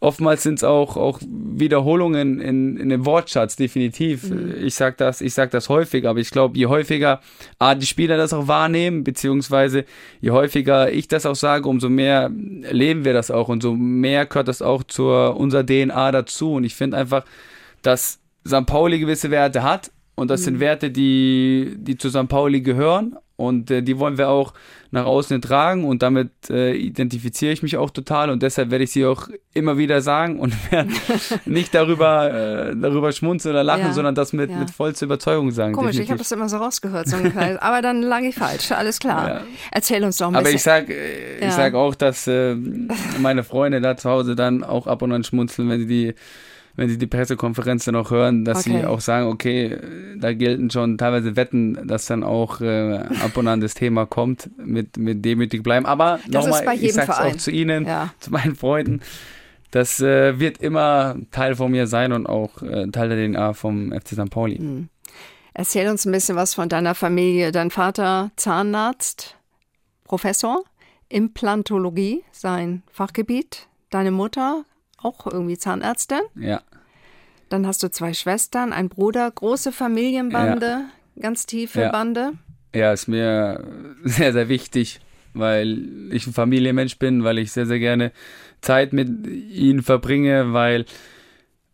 [0.00, 4.30] oftmals sind es auch, auch Wiederholungen in, in dem Wortschatz, definitiv.
[4.30, 4.54] Mhm.
[4.64, 7.20] Ich sag das, ich sag das häufig, aber ich glaube, je häufiger
[7.58, 9.84] A, die Spieler das auch wahrnehmen, beziehungsweise
[10.20, 14.26] je häufiger ich das auch sage, umso mehr leben wir das auch und so mehr
[14.26, 16.54] gehört das auch zur unserer DNA dazu.
[16.54, 17.24] Und ich finde einfach,
[17.82, 18.66] dass St.
[18.66, 20.44] Pauli gewisse Werte hat und das mhm.
[20.44, 22.28] sind Werte, die, die zu St.
[22.28, 24.52] Pauli gehören und äh, die wollen wir auch
[24.90, 28.90] nach außen tragen und damit äh, identifiziere ich mich auch total und deshalb werde ich
[28.90, 30.90] sie auch immer wieder sagen und werde
[31.46, 34.58] nicht darüber, äh, darüber schmunzeln oder lachen, ja, sondern das mit, ja.
[34.58, 35.72] mit vollster Überzeugung sagen.
[35.72, 36.04] Komisch, definitiv.
[36.04, 37.16] ich habe das immer so rausgehört, so
[37.60, 39.28] aber dann lag ich falsch, alles klar.
[39.28, 39.40] Ja.
[39.70, 40.46] Erzähl uns doch ein bisschen.
[40.46, 42.56] Aber ich sage äh, ich sag auch, dass äh,
[43.18, 46.14] meine Freunde da zu Hause dann auch ab und an schmunzeln, wenn sie die
[46.76, 48.80] wenn sie die Pressekonferenz dann auch hören, dass okay.
[48.80, 49.76] sie auch sagen, okay,
[50.18, 54.50] da gelten schon teilweise Wetten, dass dann auch äh, ab und an das Thema kommt,
[54.58, 55.86] mit, mit demütig bleiben.
[55.86, 57.34] Aber nochmal, ich sag's Verein.
[57.34, 58.12] auch zu Ihnen, ja.
[58.20, 59.00] zu meinen Freunden,
[59.70, 63.92] das äh, wird immer Teil von mir sein und auch äh, Teil der DNA vom
[63.92, 64.30] FC St.
[64.30, 64.58] Pauli.
[64.58, 64.88] Mhm.
[65.52, 67.52] Erzähl uns ein bisschen was von deiner Familie.
[67.52, 69.36] Dein Vater Zahnarzt,
[70.04, 70.64] Professor,
[71.08, 73.66] Implantologie, sein Fachgebiet.
[73.90, 74.64] Deine Mutter
[75.02, 76.20] auch irgendwie Zahnärztin.
[76.34, 76.62] Ja.
[77.48, 81.22] Dann hast du zwei Schwestern, ein Bruder, große Familienbande, ja.
[81.22, 81.90] ganz tiefe ja.
[81.90, 82.32] Bande.
[82.74, 83.64] Ja, ist mir
[84.04, 85.00] sehr, sehr wichtig,
[85.34, 88.12] weil ich ein Familienmensch bin, weil ich sehr, sehr gerne
[88.60, 90.84] Zeit mit ihnen verbringe, weil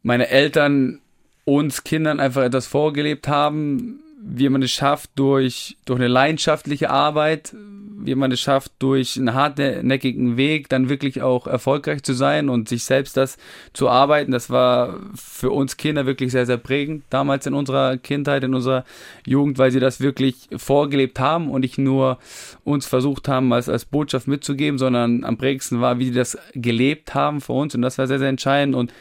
[0.03, 1.01] meine Eltern
[1.45, 7.55] uns Kindern einfach etwas vorgelebt haben, wie man es schafft durch, durch eine leidenschaftliche Arbeit,
[7.55, 12.69] wie man es schafft, durch einen hartnäckigen Weg dann wirklich auch erfolgreich zu sein und
[12.69, 13.39] sich selbst das
[13.73, 14.33] zu arbeiten.
[14.33, 18.85] Das war für uns Kinder wirklich sehr, sehr prägend damals in unserer Kindheit, in unserer
[19.25, 22.19] Jugend, weil sie das wirklich vorgelebt haben und nicht nur
[22.65, 27.15] uns versucht haben, als, als Botschaft mitzugeben, sondern am prägendsten war, wie sie das gelebt
[27.15, 28.93] haben für uns und das war sehr, sehr entscheidend und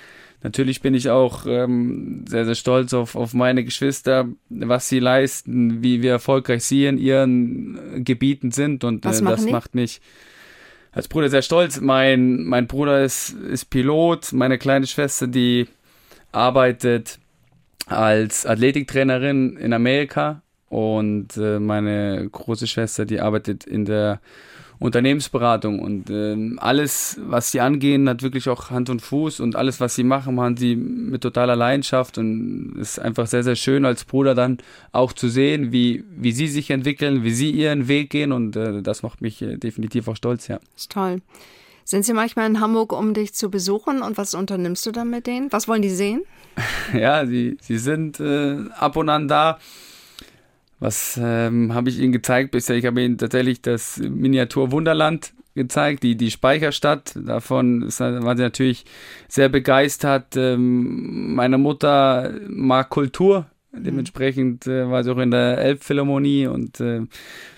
[0.43, 5.81] Natürlich bin ich auch ähm, sehr, sehr stolz auf, auf meine Geschwister, was sie leisten,
[5.81, 9.51] wie wir erfolgreich sie in ihren Gebieten sind und äh, das die?
[9.51, 10.01] macht mich
[10.91, 11.81] als Bruder sehr stolz.
[11.81, 15.67] Mein, mein Bruder ist, ist Pilot, meine kleine Schwester, die
[16.31, 17.19] arbeitet
[17.87, 24.19] als Athletiktrainerin in Amerika und äh, meine große Schwester, die arbeitet in der
[24.79, 29.79] Unternehmensberatung und äh, alles, was sie angehen, hat wirklich auch Hand und Fuß und alles,
[29.79, 33.85] was sie machen, machen sie mit totaler Leidenschaft und es ist einfach sehr, sehr schön
[33.85, 34.57] als Bruder dann
[34.91, 38.81] auch zu sehen, wie, wie sie sich entwickeln, wie sie ihren Weg gehen und äh,
[38.81, 40.57] das macht mich äh, definitiv auch stolz, ja.
[40.57, 41.21] Das ist toll.
[41.87, 45.27] Sind Sie manchmal in Hamburg, um dich zu besuchen und was unternimmst du dann mit
[45.27, 45.51] denen?
[45.51, 46.23] Was wollen die sehen?
[46.93, 49.59] ja, sie, sie sind äh, ab und an da
[50.79, 52.75] was ähm, habe ich Ihnen gezeigt bisher?
[52.75, 57.13] Ich habe Ihnen tatsächlich das Miniatur Wunderland gezeigt, die, die Speicherstadt.
[57.15, 58.85] Davon war sie natürlich
[59.27, 60.35] sehr begeistert.
[60.35, 63.47] Ähm, meine Mutter mag Kultur.
[63.71, 63.83] Mhm.
[63.83, 67.01] Dementsprechend äh, war sie auch in der Elbphilharmonie und äh,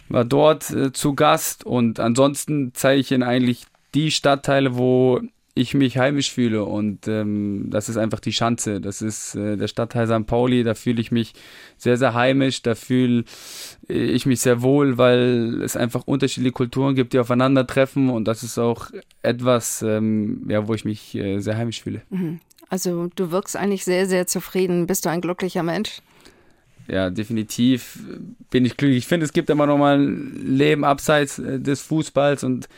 [0.09, 1.65] war dort äh, zu Gast.
[1.65, 5.21] Und ansonsten zeige ich Ihnen eigentlich die Stadtteile, wo
[5.57, 8.79] ich mich heimisch fühle und ähm, das ist einfach die Schanze.
[8.79, 10.25] Das ist äh, der Stadtteil St.
[10.27, 11.33] Pauli, da fühle ich mich
[11.77, 13.25] sehr, sehr heimisch, da fühle
[13.87, 18.57] ich mich sehr wohl, weil es einfach unterschiedliche Kulturen gibt, die aufeinandertreffen und das ist
[18.57, 18.89] auch
[19.21, 22.01] etwas, ähm, ja, wo ich mich äh, sehr heimisch fühle.
[22.09, 22.39] Mhm.
[22.69, 24.87] Also du wirkst eigentlich sehr, sehr zufrieden.
[24.87, 26.01] Bist du ein glücklicher Mensch?
[26.87, 27.99] ja, definitiv
[28.49, 28.99] bin ich glücklich.
[28.99, 32.69] Ich finde, es gibt immer noch mal ein Leben abseits äh, des Fußballs und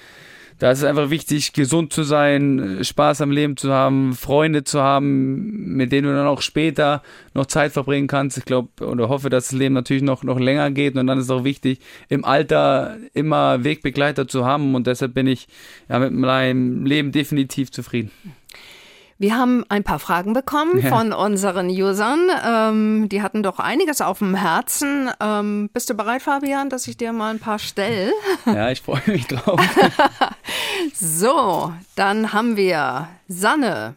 [0.59, 4.81] da ist es einfach wichtig, gesund zu sein, Spaß am Leben zu haben, Freunde zu
[4.81, 7.01] haben, mit denen du dann auch später
[7.33, 8.37] noch Zeit verbringen kannst.
[8.37, 11.25] Ich glaube oder hoffe, dass das Leben natürlich noch, noch länger geht und dann ist
[11.25, 15.47] es auch wichtig, im Alter immer Wegbegleiter zu haben und deshalb bin ich
[15.87, 18.11] ja, mit meinem Leben definitiv zufrieden.
[19.21, 20.88] Wir haben ein paar Fragen bekommen ja.
[20.88, 22.29] von unseren Usern.
[22.41, 25.12] Ähm, die hatten doch einiges auf dem Herzen.
[25.19, 28.13] Ähm, bist du bereit, Fabian, dass ich dir mal ein paar stelle?
[28.45, 29.60] Ja, ich freue mich drauf.
[30.93, 33.95] so, dann haben wir Sanne.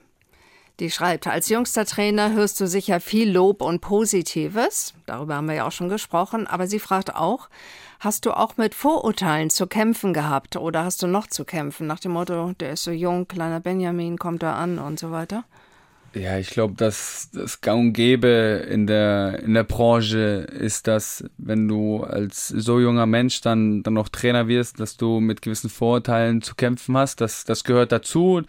[0.81, 4.93] Die schreibt, als jüngster Trainer hörst du sicher viel Lob und Positives.
[5.07, 6.49] Darüber haben wir ja auch schon gesprochen.
[6.49, 7.49] Aber sie fragt auch,
[8.05, 12.01] Hast du auch mit Vorurteilen zu kämpfen gehabt oder hast du noch zu kämpfen nach
[12.01, 15.45] dem Motto, der ist so jung, kleiner Benjamin, kommt da an und so weiter?
[16.15, 21.25] Ja, ich glaube, dass das Gang und Gäbe in der, in der Branche ist, dass
[21.39, 25.71] wenn du als so junger Mensch dann, dann noch Trainer wirst, dass du mit gewissen
[25.71, 27.23] Vorurteilen zu kämpfen hast.
[27.23, 28.43] Das, das gehört dazu.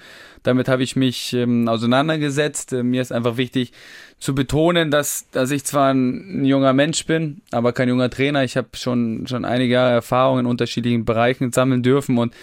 [0.43, 2.73] Damit habe ich mich ähm, auseinandergesetzt.
[2.73, 3.71] Äh, mir ist einfach wichtig
[4.19, 8.43] zu betonen, dass, dass ich zwar ein, junger Mensch bin, aber kein junger Trainer.
[8.43, 12.33] Ich habe schon, schon einige Jahre Erfahrung in unterschiedlichen Bereichen sammeln dürfen und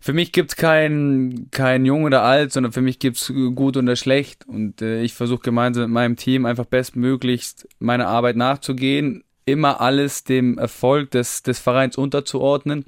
[0.00, 3.76] für mich gibt es kein, kein Jung oder Alt, sondern für mich gibt es gut
[3.76, 4.46] oder schlecht.
[4.46, 10.24] Und äh, ich versuche gemeinsam mit meinem Team einfach bestmöglichst meine Arbeit nachzugehen, immer alles
[10.24, 12.84] dem Erfolg des, des Vereins unterzuordnen.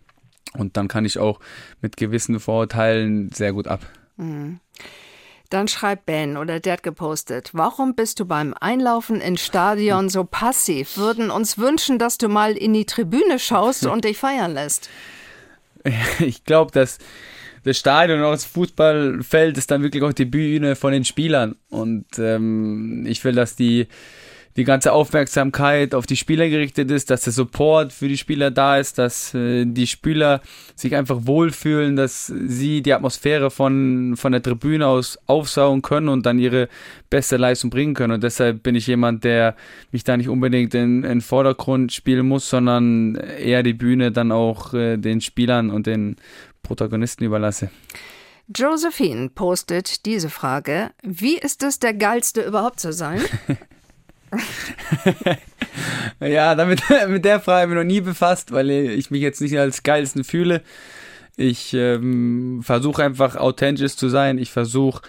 [0.54, 1.40] Und dann kann ich auch
[1.80, 3.80] mit gewissen Vorurteilen sehr gut ab.
[4.16, 4.60] Mhm.
[5.50, 10.24] Dann schreibt Ben oder der hat gepostet, warum bist du beim Einlaufen ins Stadion so
[10.24, 10.98] passiv?
[10.98, 14.90] Würden uns wünschen, dass du mal in die Tribüne schaust und dich feiern lässt.
[16.20, 16.98] Ich glaube, dass
[17.64, 21.56] das Stadion und auch das Fußballfeld ist dann wirklich auch die Bühne von den Spielern.
[21.68, 23.88] Und ähm, ich will, dass die
[24.56, 28.78] die ganze Aufmerksamkeit auf die Spieler gerichtet ist, dass der Support für die Spieler da
[28.78, 30.40] ist, dass äh, die Spieler
[30.74, 36.26] sich einfach wohlfühlen, dass sie die Atmosphäre von, von der Tribüne aus aufsaugen können und
[36.26, 36.68] dann ihre
[37.10, 38.14] beste Leistung bringen können.
[38.14, 39.54] Und deshalb bin ich jemand, der
[39.92, 44.74] mich da nicht unbedingt in, in Vordergrund spielen muss, sondern eher die Bühne dann auch
[44.74, 46.16] äh, den Spielern und den
[46.62, 47.70] Protagonisten überlasse.
[48.54, 50.90] Josephine postet diese Frage.
[51.02, 53.20] Wie ist es, der Geilste überhaupt zu sein?
[56.20, 59.58] ja, damit, mit der Frage habe ich noch nie befasst, weil ich mich jetzt nicht
[59.58, 60.62] als geilsten fühle.
[61.36, 64.38] Ich ähm, versuche einfach authentisch zu sein.
[64.38, 65.02] Ich versuche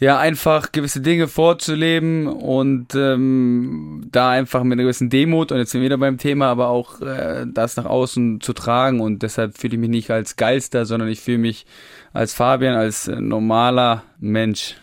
[0.00, 5.72] ja einfach gewisse Dinge vorzuleben und ähm, da einfach mit einer gewissen Demut und jetzt
[5.72, 9.58] sind wir wieder beim Thema, aber auch äh, das nach außen zu tragen und deshalb
[9.58, 11.66] fühle ich mich nicht als Geilster, sondern ich fühle mich
[12.14, 14.76] als Fabian, als normaler Mensch.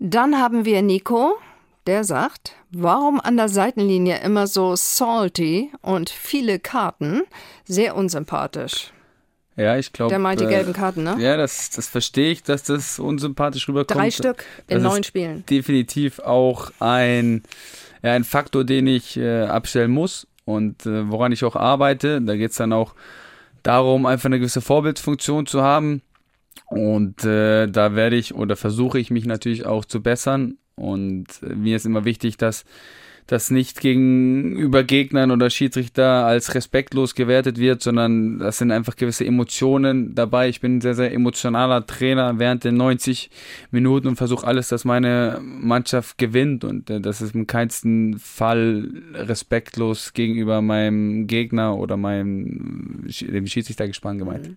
[0.00, 1.36] Dann haben wir Nico,
[1.86, 7.22] der sagt, warum an der Seitenlinie immer so salty und viele Karten?
[7.64, 8.92] Sehr unsympathisch.
[9.56, 10.08] Ja, ich glaube.
[10.10, 11.16] Der meint die äh, gelben Karten, ne?
[11.18, 14.00] Ja, das, das verstehe ich, dass das unsympathisch rüberkommt.
[14.00, 15.44] Drei Stück in neun Spielen.
[15.46, 17.44] Definitiv auch ein,
[18.02, 22.20] ja, ein Faktor, den ich äh, abstellen muss und äh, woran ich auch arbeite.
[22.20, 22.94] Da geht es dann auch
[23.62, 26.02] darum, einfach eine gewisse Vorbildfunktion zu haben.
[26.66, 30.58] Und äh, da werde ich oder versuche ich mich natürlich auch zu bessern.
[30.76, 32.64] Und mir ist immer wichtig, dass
[33.26, 39.24] das nicht gegenüber Gegnern oder Schiedsrichter als respektlos gewertet wird, sondern das sind einfach gewisse
[39.24, 40.50] Emotionen dabei.
[40.50, 43.30] Ich bin ein sehr, sehr emotionaler Trainer während den 90
[43.70, 48.90] Minuten und versuche alles, dass meine Mannschaft gewinnt und äh, das ist im keinsten Fall
[49.14, 54.48] respektlos gegenüber meinem Gegner oder meinem dem Schiedsrichtergespann gemeint.
[54.48, 54.56] Mhm.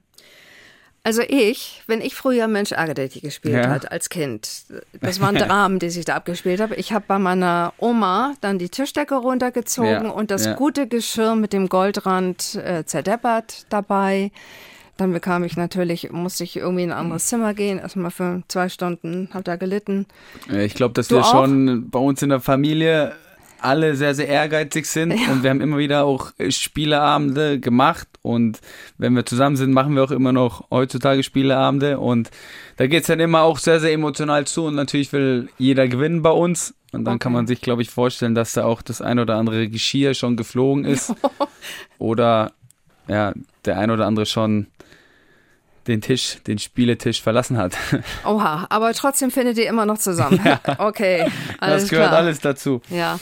[1.08, 3.70] Also ich, wenn ich früher Mensch ärgere dich gespielt ja.
[3.70, 4.66] hat als Kind,
[5.00, 6.76] das waren Dramen, die sich da abgespielt habe.
[6.76, 10.10] Ich habe bei meiner Oma dann die Tischdecke runtergezogen ja.
[10.10, 10.54] und das ja.
[10.56, 14.32] gute Geschirr mit dem Goldrand äh, zerdeppert dabei.
[14.98, 18.68] Dann bekam ich natürlich, musste ich irgendwie in ein anderes Zimmer gehen, erstmal für zwei
[18.68, 20.08] Stunden, habe da gelitten.
[20.52, 21.32] Ich glaube, dass du wir auch?
[21.32, 23.14] schon bei uns in der Familie
[23.62, 25.12] alle sehr, sehr ehrgeizig sind.
[25.12, 25.32] Ja.
[25.32, 28.08] und wir haben immer wieder auch Spieleabende gemacht.
[28.22, 28.60] Und
[28.98, 32.00] wenn wir zusammen sind, machen wir auch immer noch heutzutage Spieleabende.
[32.00, 32.30] Und
[32.78, 34.66] da geht es dann immer auch sehr, sehr emotional zu.
[34.66, 36.74] Und natürlich will jeder gewinnen bei uns.
[36.92, 37.24] Und dann okay.
[37.24, 40.38] kann man sich, glaube ich, vorstellen, dass da auch das ein oder andere Geschirr schon
[40.38, 41.14] geflogen ist.
[42.00, 42.54] Oder
[43.08, 43.34] ja,
[43.66, 44.68] der ein oder andere schon
[45.88, 47.76] den Tisch, den Spieletisch verlassen hat.
[48.26, 50.40] Oha, aber trotzdem findet ihr immer noch zusammen.
[50.48, 52.20] Ja, okay, alles Das gehört klar.
[52.20, 52.82] alles dazu.
[52.90, 53.20] Ja.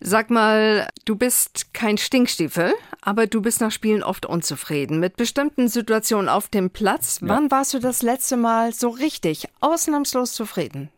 [0.00, 5.68] Sag mal, du bist kein Stinkstiefel, aber du bist nach Spielen oft unzufrieden mit bestimmten
[5.68, 7.20] Situationen auf dem Platz.
[7.20, 7.28] Ja.
[7.28, 10.90] Wann warst du das letzte Mal so richtig, ausnahmslos zufrieden?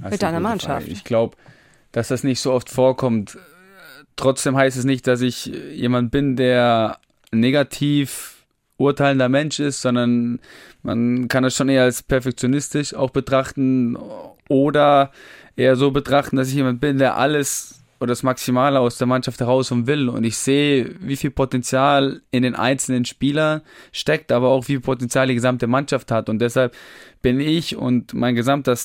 [0.00, 0.82] mit deiner Mannschaft?
[0.82, 0.92] Frage.
[0.92, 1.36] Ich glaube,
[1.92, 3.38] dass das nicht so oft vorkommt.
[4.16, 6.98] Trotzdem heißt es nicht, dass ich jemand bin, der
[7.30, 8.37] negativ
[8.78, 10.40] urteilender Mensch ist, sondern
[10.82, 13.98] man kann es schon eher als perfektionistisch auch betrachten
[14.48, 15.10] oder
[15.56, 19.40] eher so betrachten, dass ich jemand bin, der alles oder das Maximale aus der Mannschaft
[19.40, 20.08] heraus und will.
[20.08, 24.80] Und ich sehe, wie viel Potenzial in den einzelnen Spielern steckt, aber auch wie viel
[24.80, 26.28] Potenzial die gesamte Mannschaft hat.
[26.28, 26.76] Und deshalb
[27.22, 28.76] bin ich und mein gesamter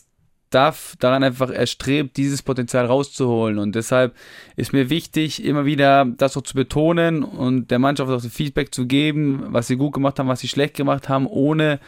[0.54, 3.58] Staff daran einfach erstrebt, dieses Potenzial rauszuholen.
[3.58, 4.14] Und deshalb
[4.56, 8.72] ist mir wichtig, immer wieder das auch zu betonen und der Mannschaft auch das Feedback
[8.72, 11.80] zu geben, was sie gut gemacht haben, was sie schlecht gemacht haben, ohne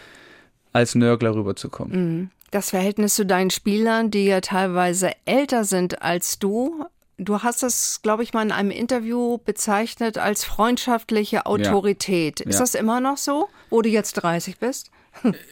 [0.74, 1.92] als Nörgler rüberzukommen.
[1.94, 2.30] Mhm.
[2.50, 6.86] Das Verhältnis zu deinen Spielern, die ja teilweise älter sind als du,
[7.18, 12.42] Du hast es, glaube ich, mal in einem Interview bezeichnet als freundschaftliche Autorität.
[12.42, 12.48] Ja.
[12.48, 12.60] Ist ja.
[12.60, 14.92] das immer noch so, wo du jetzt 30 bist?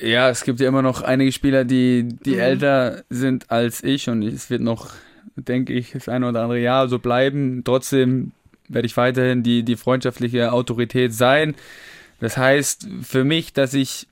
[0.02, 2.40] Ja, es gibt ja immer noch einige Spieler, die, die mhm.
[2.40, 4.92] älter sind als ich und es wird noch,
[5.36, 7.64] denke ich, das eine oder andere Jahr so bleiben.
[7.64, 8.32] Trotzdem
[8.70, 11.56] werde ich weiterhin die, die freundschaftliche Autorität sein.
[12.20, 14.08] Das heißt für mich, dass ich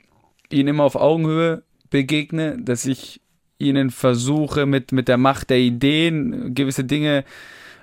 [0.49, 3.21] ihnen immer auf Augenhöhe begegne, dass ich
[3.57, 7.23] ihnen versuche, mit, mit der Macht der Ideen gewisse Dinge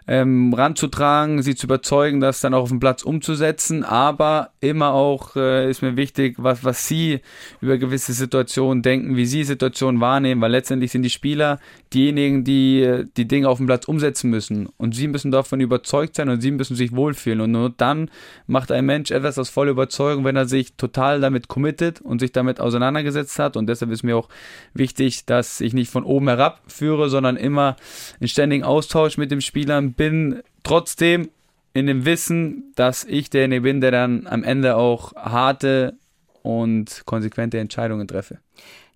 [0.08, 3.84] ähm, ranzutragen, sie zu überzeugen, das dann auch auf dem Platz umzusetzen.
[3.84, 7.20] Aber immer auch äh, ist mir wichtig, was, was sie
[7.60, 11.60] über gewisse Situationen denken, wie sie Situationen wahrnehmen, weil letztendlich sind die Spieler
[11.92, 14.70] diejenigen, die äh, die Dinge auf dem Platz umsetzen müssen.
[14.78, 17.42] Und sie müssen davon überzeugt sein und sie müssen sich wohlfühlen.
[17.42, 18.10] Und nur dann
[18.46, 22.32] macht ein Mensch etwas aus voller Überzeugung, wenn er sich total damit committet und sich
[22.32, 23.58] damit auseinandergesetzt hat.
[23.58, 24.30] Und deshalb ist mir auch
[24.72, 27.76] wichtig, dass ich nicht von oben herab führe, sondern immer
[28.20, 30.42] in ständigen Austausch mit den Spielern bin.
[30.62, 31.28] Trotzdem
[31.74, 35.98] in dem Wissen, dass ich derjenige bin, der dann am Ende auch harte
[36.42, 38.38] und konsequente Entscheidungen treffe.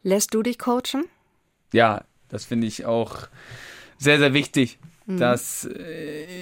[0.02, 1.04] Lässt du dich coachen?
[1.72, 3.28] Ja, das finde ich auch
[3.98, 5.18] sehr, sehr wichtig, mhm.
[5.18, 5.68] dass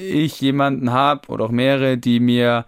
[0.09, 2.65] ich jemanden habe oder auch mehrere, die mir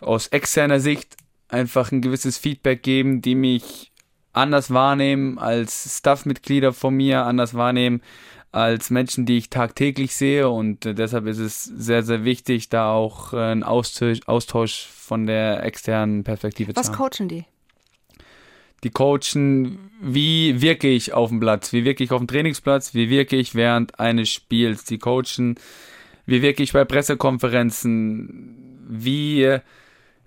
[0.00, 1.16] aus externer Sicht
[1.48, 3.92] einfach ein gewisses Feedback geben, die mich
[4.32, 8.02] anders wahrnehmen als Staff-Mitglieder von mir, anders wahrnehmen
[8.54, 12.92] als Menschen, die ich tagtäglich sehe und äh, deshalb ist es sehr, sehr wichtig, da
[12.92, 17.00] auch äh, einen Austausch, Austausch von der externen Perspektive Was zu haben.
[17.00, 17.44] Was coachen die?
[18.84, 23.10] Die coachen, wie wirke ich auf dem Platz, wie wirke ich auf dem Trainingsplatz, wie
[23.10, 24.84] wirke ich während eines Spiels.
[24.84, 25.56] Die coachen,
[26.24, 29.58] wie wirke ich bei Pressekonferenzen, wie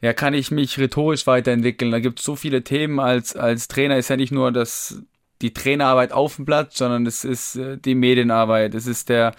[0.02, 1.92] ja, kann ich mich rhetorisch weiterentwickeln.
[1.92, 3.98] Da gibt es so viele Themen als, als Trainer.
[3.98, 5.02] Ist ja nicht nur das,
[5.42, 9.34] die Trainerarbeit auf dem Platz, sondern es ist äh, die Medienarbeit, es ist der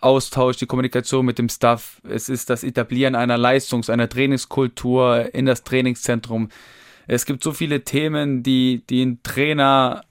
[0.00, 5.46] Austausch, die Kommunikation mit dem Staff, es ist das Etablieren einer Leistungs-, einer Trainingskultur in
[5.46, 6.50] das Trainingszentrum.
[7.06, 10.02] Es gibt so viele Themen, die, die ein Trainer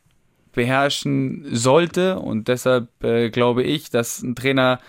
[0.51, 4.79] beherrschen sollte und deshalb äh, glaube ich, dass ein Trainer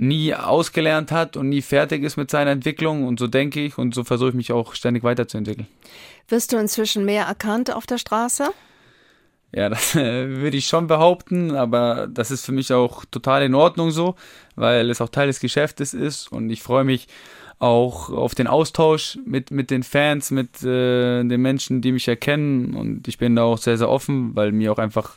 [0.00, 3.06] nie ausgelernt hat und nie fertig ist mit seiner Entwicklung.
[3.06, 5.66] Und so denke ich und so versuche ich mich auch ständig weiterzuentwickeln.
[6.28, 8.50] Wirst du inzwischen mehr erkannt auf der Straße?
[9.52, 13.54] Ja, das äh, würde ich schon behaupten, aber das ist für mich auch total in
[13.54, 14.14] Ordnung so,
[14.54, 17.08] weil es auch Teil des Geschäftes ist und ich freue mich
[17.58, 22.74] auch auf den Austausch mit, mit den Fans, mit äh, den Menschen, die mich erkennen
[22.74, 25.16] und ich bin da auch sehr, sehr offen, weil mir auch einfach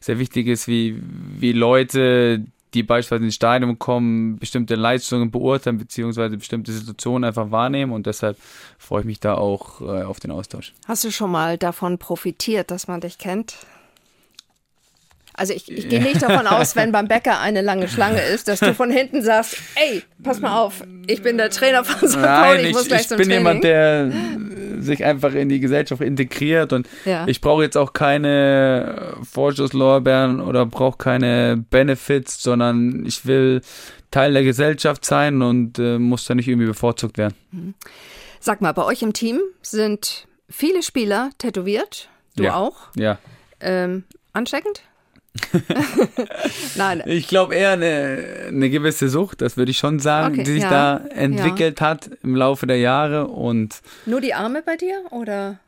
[0.00, 1.00] sehr wichtig ist, wie,
[1.38, 7.92] wie Leute, die beispielsweise ins Stadion kommen, bestimmte Leistungen beurteilen, beziehungsweise bestimmte Situationen einfach wahrnehmen
[7.92, 8.38] und deshalb
[8.78, 10.72] freue ich mich da auch äh, auf den Austausch.
[10.86, 13.56] Hast du schon mal davon profitiert, dass man dich kennt?
[15.34, 18.60] Also ich, ich gehe nicht davon aus, wenn beim Bäcker eine lange Schlange ist, dass
[18.60, 22.20] du von hinten sagst, ey, pass mal auf, ich bin der Trainer von St.
[22.20, 23.46] Pauli, ich muss gleich ich zum bin Training.
[23.46, 24.12] jemand, der
[24.80, 27.26] sich einfach in die Gesellschaft integriert und ja.
[27.26, 33.62] ich brauche jetzt auch keine Vorschusslorbeeren oder brauche keine Benefits, sondern ich will
[34.10, 37.34] Teil der Gesellschaft sein und äh, muss da nicht irgendwie bevorzugt werden.
[37.50, 37.74] Mhm.
[38.40, 42.54] Sag mal, bei euch im Team sind viele Spieler tätowiert, du ja.
[42.56, 42.88] auch?
[42.96, 43.18] Ja.
[43.60, 44.82] Ähm, ansteckend?
[46.76, 47.02] Nein.
[47.06, 50.62] Ich glaube eher eine, eine gewisse Sucht, das würde ich schon sagen, okay, die sich
[50.62, 51.86] ja, da entwickelt ja.
[51.86, 53.80] hat im Laufe der Jahre und.
[54.06, 55.58] Nur die Arme bei dir oder?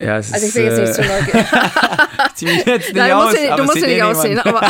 [0.00, 1.46] Ja, es also ich will jetzt nicht zu neugierig.
[2.34, 4.68] Zieh mich jetzt nicht Nein, aus, musst du, du musst nicht aussehen, aber.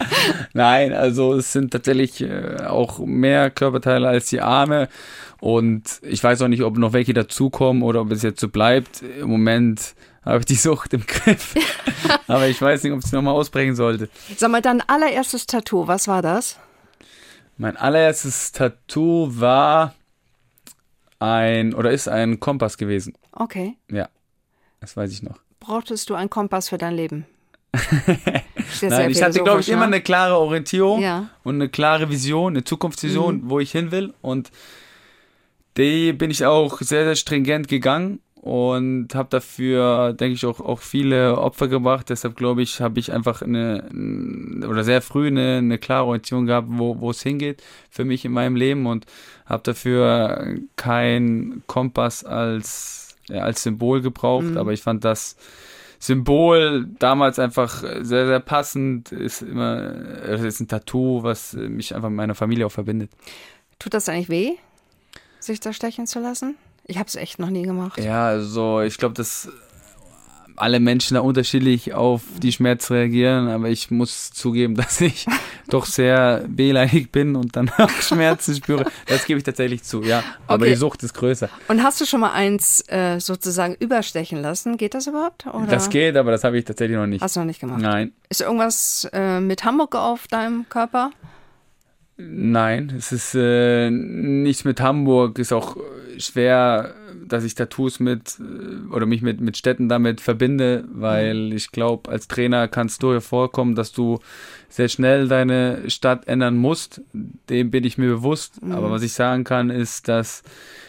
[0.52, 4.88] Nein, also es sind tatsächlich äh, auch mehr Körperteile als die Arme.
[5.40, 9.02] Und ich weiß auch nicht, ob noch welche dazukommen oder ob es jetzt so bleibt.
[9.02, 11.54] Im Moment habe ich die Sucht im Griff.
[12.26, 14.08] Aber ich weiß nicht, ob es nochmal ausbrechen sollte.
[14.36, 16.58] Sag mal, dein allererstes Tattoo, was war das?
[17.56, 19.94] Mein allererstes Tattoo war
[21.18, 23.14] ein oder ist ein Kompass gewesen.
[23.32, 23.76] Okay.
[23.90, 24.08] Ja,
[24.80, 25.38] das weiß ich noch.
[25.60, 27.26] Brauchtest du einen Kompass für dein Leben?
[28.82, 29.74] Nein, ich hatte, glaube ich, ne?
[29.74, 31.28] immer eine klare Orientierung ja.
[31.42, 33.50] und eine klare Vision, eine Zukunftsvision, mhm.
[33.50, 34.14] wo ich hin will.
[34.20, 34.50] Und
[35.76, 40.80] die bin ich auch sehr, sehr stringent gegangen und habe dafür, denke ich, auch, auch
[40.80, 42.10] viele Opfer gebracht.
[42.10, 43.88] Deshalb glaube ich, habe ich einfach eine,
[44.68, 48.32] oder sehr früh eine, eine klare Orientierung gehabt, wo, wo es hingeht für mich in
[48.32, 49.06] meinem Leben und
[49.46, 54.58] habe dafür kein Kompass als, ja, als Symbol gebraucht, mhm.
[54.58, 55.36] aber ich fand das
[55.98, 59.10] Symbol damals einfach sehr, sehr passend.
[59.10, 63.10] Ist immer, es ist ein Tattoo, was mich einfach mit meiner Familie auch verbindet.
[63.78, 64.50] Tut das eigentlich weh,
[65.40, 66.56] sich da stechen zu lassen?
[66.86, 67.98] Ich habe es echt noch nie gemacht.
[67.98, 69.48] Ja, also ich glaube, dass
[70.56, 75.26] alle Menschen da unterschiedlich auf die Schmerzen reagieren, aber ich muss zugeben, dass ich
[75.68, 78.84] doch sehr wehleidig bin und dann auch Schmerzen spüre.
[79.06, 80.22] Das gebe ich tatsächlich zu, ja.
[80.46, 80.72] Aber okay.
[80.72, 81.48] die Sucht ist größer.
[81.68, 84.76] Und hast du schon mal eins äh, sozusagen überstechen lassen?
[84.76, 85.46] Geht das überhaupt?
[85.46, 85.66] Oder?
[85.66, 87.22] Das geht, aber das habe ich tatsächlich noch nicht.
[87.22, 87.80] Hast du noch nicht gemacht?
[87.80, 88.12] Nein.
[88.28, 91.10] Ist irgendwas äh, mit Hamburg auf deinem Körper?
[92.16, 95.76] Nein, es ist äh, nichts mit Hamburg, ist auch
[96.18, 96.94] schwer,
[97.26, 98.38] dass ich Tattoos mit
[98.92, 101.56] oder mich mit, mit Städten damit verbinde, weil mhm.
[101.56, 104.20] ich glaube, als Trainer kann es durchaus vorkommen, dass du
[104.68, 107.00] sehr schnell deine Stadt ändern musst.
[107.48, 108.62] Dem bin ich mir bewusst.
[108.62, 108.72] Mhm.
[108.72, 110.42] Aber was ich sagen kann, ist, dass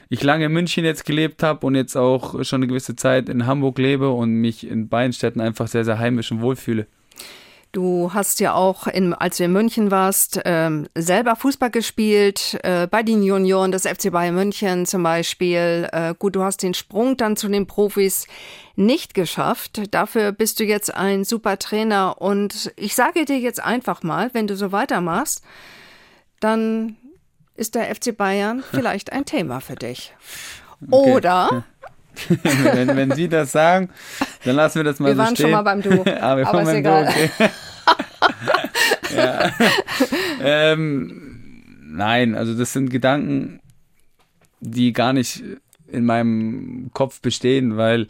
[0.10, 3.48] ich lange in München jetzt gelebt habe und jetzt auch schon eine gewisse Zeit in
[3.48, 6.86] Hamburg lebe und mich in beiden Städten einfach sehr, sehr heimisch und wohlfühle.
[7.76, 12.88] Du hast ja auch, in, als du in München warst, ähm, selber Fußball gespielt, äh,
[12.88, 15.90] bei den Junioren des FC Bayern München zum Beispiel.
[15.92, 18.28] Äh, gut, du hast den Sprung dann zu den Profis
[18.78, 19.94] nicht geschafft.
[19.94, 22.22] Dafür bist du jetzt ein super Trainer.
[22.22, 25.44] Und ich sage dir jetzt einfach mal, wenn du so weitermachst,
[26.40, 26.96] dann
[27.56, 30.14] ist der FC Bayern vielleicht ein Thema für dich.
[30.92, 31.66] Oder
[32.44, 33.90] wenn, wenn Sie das sagen,
[34.44, 35.50] dann lassen wir das mal wir so stehen.
[35.50, 36.12] Wir waren schon mal beim Du.
[36.22, 37.08] ah, wir Aber ist egal.
[37.08, 37.30] Okay.
[39.16, 39.52] ja.
[40.44, 41.54] ähm,
[41.86, 43.60] nein, also das sind Gedanken,
[44.60, 45.44] die gar nicht
[45.88, 48.08] in meinem Kopf bestehen, weil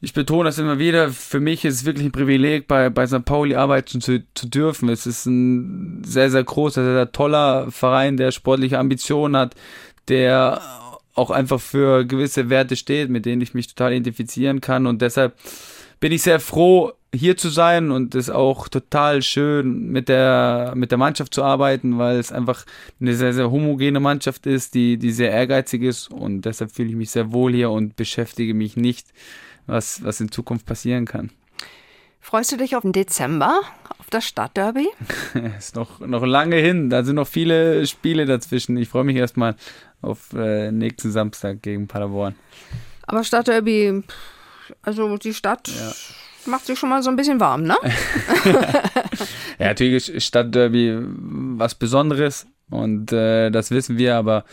[0.00, 3.24] ich betone das immer wieder, für mich ist es wirklich ein Privileg, bei, bei St.
[3.24, 4.88] Pauli arbeiten zu, zu dürfen.
[4.88, 9.56] Es ist ein sehr, sehr großer, sehr, sehr toller Verein, der sportliche Ambitionen hat,
[10.06, 10.60] der
[11.18, 14.86] auch einfach für gewisse Werte steht, mit denen ich mich total identifizieren kann.
[14.86, 15.36] Und deshalb
[16.00, 20.90] bin ich sehr froh, hier zu sein und es auch total schön mit der, mit
[20.90, 22.66] der Mannschaft zu arbeiten, weil es einfach
[23.00, 26.96] eine sehr, sehr homogene Mannschaft ist, die, die sehr ehrgeizig ist und deshalb fühle ich
[26.96, 29.08] mich sehr wohl hier und beschäftige mich nicht,
[29.66, 31.30] was, was in Zukunft passieren kann.
[32.20, 33.62] Freust du dich auf den Dezember,
[34.08, 34.88] auf das Stadtderby?
[35.58, 38.78] ist noch, noch lange hin, da sind noch viele Spiele dazwischen.
[38.78, 39.54] Ich freue mich erstmal
[40.00, 42.34] auf äh, nächsten Samstag gegen Paderborn.
[43.02, 44.02] Aber Stadtderby,
[44.80, 45.92] also die Stadt ja.
[46.46, 47.76] macht sich schon mal so ein bisschen warm, ne?
[49.58, 50.98] ja, natürlich ist Stadtderby
[51.58, 54.44] was Besonderes und äh, das wissen wir, aber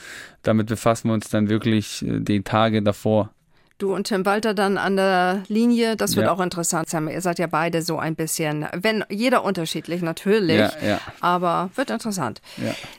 [0.43, 3.29] damit befassen wir uns dann wirklich äh, die Tage davor.
[3.77, 6.31] Du und Tim Walter dann an der Linie, das wird ja.
[6.31, 7.09] auch interessant sein.
[7.09, 11.01] Ihr seid ja beide so ein bisschen, wenn jeder unterschiedlich natürlich, ja, ja.
[11.19, 12.41] aber wird interessant.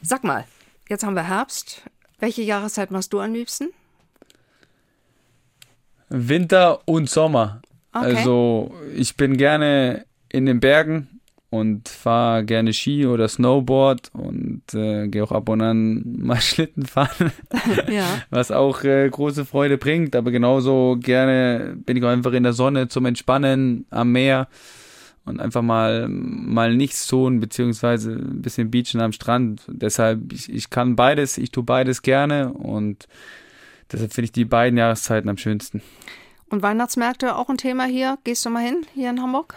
[0.03, 0.45] Sag mal,
[0.89, 1.83] jetzt haben wir Herbst.
[2.19, 3.71] Welche Jahreszeit machst du am liebsten?
[6.09, 7.63] Winter und Sommer.
[7.93, 8.17] Okay.
[8.17, 11.16] Also ich bin gerne in den Bergen
[11.59, 16.87] und fahre gerne Ski oder Snowboard und äh, gehe auch ab und an mal Schlitten
[16.87, 17.33] fahren,
[17.91, 18.05] ja.
[18.31, 20.17] was auch äh, große Freude bringt.
[20.17, 24.49] Aber genauso gerne bin ich auch einfach in der Sonne zum Entspannen am Meer
[25.27, 29.63] und einfach mal, mal nichts tun, beziehungsweise ein bisschen beachen am Strand.
[29.67, 33.09] Deshalb, ich, ich kann beides, ich tue beides gerne und
[33.93, 35.83] deshalb finde ich die beiden Jahreszeiten am schönsten.
[36.49, 38.19] Und Weihnachtsmärkte auch ein Thema hier?
[38.23, 39.57] Gehst du mal hin, hier in Hamburg?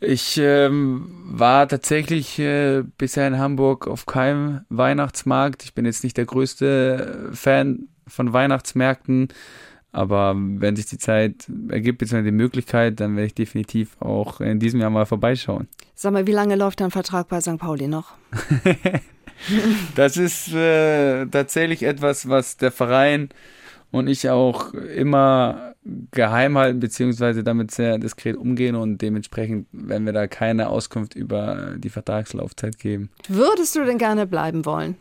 [0.00, 5.64] Ich ähm, war tatsächlich äh, bisher in Hamburg auf keinem Weihnachtsmarkt.
[5.64, 9.28] Ich bin jetzt nicht der größte Fan von Weihnachtsmärkten.
[9.90, 14.60] Aber wenn sich die Zeit ergibt, beziehungsweise die Möglichkeit, dann werde ich definitiv auch in
[14.60, 15.66] diesem Jahr mal vorbeischauen.
[15.94, 17.58] Sag mal, wie lange läuft dein Vertrag bei St.
[17.58, 18.12] Pauli noch?
[19.94, 23.30] das ist äh, tatsächlich etwas, was der Verein
[23.90, 25.74] und ich auch immer
[26.10, 31.74] geheim halten, beziehungsweise damit sehr diskret umgehen und dementsprechend werden wir da keine Auskunft über
[31.78, 33.10] die Vertragslaufzeit geben.
[33.28, 34.96] Würdest du denn gerne bleiben wollen?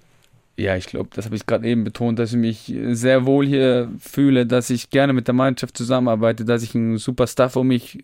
[0.55, 3.91] Ja, ich glaube, das habe ich gerade eben betont, dass ich mich sehr wohl hier
[3.99, 8.03] fühle, dass ich gerne mit der Mannschaft zusammenarbeite, dass ich einen super Stuff um mich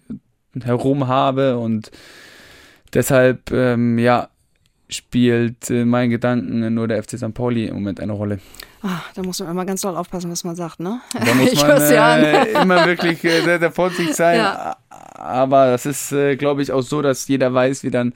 [0.62, 1.90] herum habe und
[2.94, 4.30] deshalb, ähm, ja,
[4.88, 7.34] spielt in meinen Gedanken nur der FC St.
[7.34, 8.40] Pauli im Moment eine Rolle.
[8.86, 11.02] Ach, da muss man immer ganz doll aufpassen, was man sagt, ne?
[11.14, 14.38] Da muss man äh, immer wirklich äh, sehr, sehr vorsichtig sein.
[14.38, 14.78] Ja.
[14.90, 18.14] Aber das ist, äh, glaube ich, auch so, dass jeder weiß, wie dann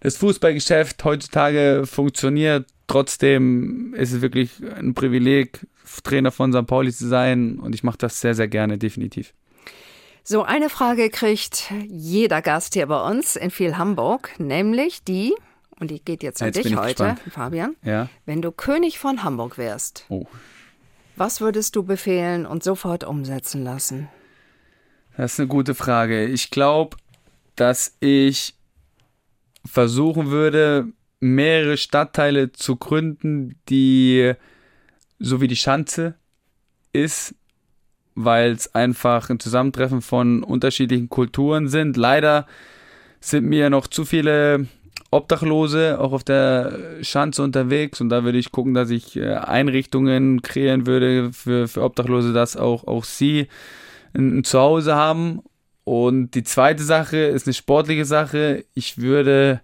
[0.00, 2.66] das Fußballgeschäft heutzutage funktioniert.
[2.88, 5.60] Trotzdem ist es wirklich ein Privileg,
[6.02, 6.66] Trainer von St.
[6.66, 9.32] Pauli zu sein und ich mache das sehr, sehr gerne, definitiv.
[10.24, 15.34] So, eine Frage kriegt jeder Gast hier bei uns in viel Hamburg, nämlich die,
[15.78, 17.20] und die geht jetzt an jetzt dich heute, gespannt.
[17.30, 17.76] Fabian.
[17.82, 18.08] Ja.
[18.26, 20.26] Wenn du König von Hamburg wärst, oh.
[21.16, 24.08] was würdest du befehlen und sofort umsetzen lassen?
[25.16, 26.26] Das ist eine gute Frage.
[26.26, 26.96] Ich glaube,
[27.56, 28.54] dass ich
[29.64, 30.88] versuchen würde,
[31.20, 34.32] mehrere Stadtteile zu gründen, die
[35.18, 36.14] so wie die Schanze
[36.92, 37.34] ist,
[38.14, 41.96] weil es einfach ein Zusammentreffen von unterschiedlichen Kulturen sind.
[41.96, 42.46] Leider
[43.20, 44.66] sind mir noch zu viele
[45.12, 50.40] Obdachlose auch auf der Schanze unterwegs und da würde ich gucken, dass ich äh, Einrichtungen
[50.40, 53.48] kreieren würde für, für Obdachlose, dass auch, auch sie
[54.14, 55.42] ein, Zuhause haben.
[55.84, 58.64] Und die zweite Sache ist eine sportliche Sache.
[58.72, 59.60] Ich würde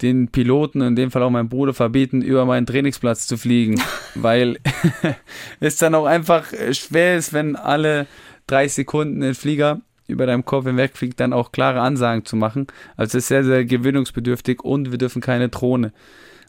[0.00, 3.80] den Piloten, in dem Fall auch meinem Bruder, verbieten, über meinen Trainingsplatz zu fliegen,
[4.14, 4.58] weil
[5.60, 8.06] es dann auch einfach schwer ist, wenn alle
[8.46, 12.66] drei Sekunden ein Flieger über deinem Kopf hinwegfliegt, dann auch klare Ansagen zu machen.
[12.96, 15.92] Also es ist sehr, sehr gewöhnungsbedürftig und wir dürfen keine Drohne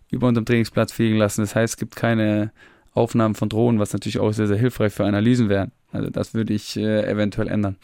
[0.10, 1.42] über unserem Trainingsplatz fliegen lassen.
[1.42, 2.52] Das heißt, es gibt keine
[2.94, 5.72] Aufnahmen von Drohnen, was natürlich auch sehr, sehr hilfreich für Analysen wäre.
[5.92, 7.78] Also das würde ich äh, eventuell ändern.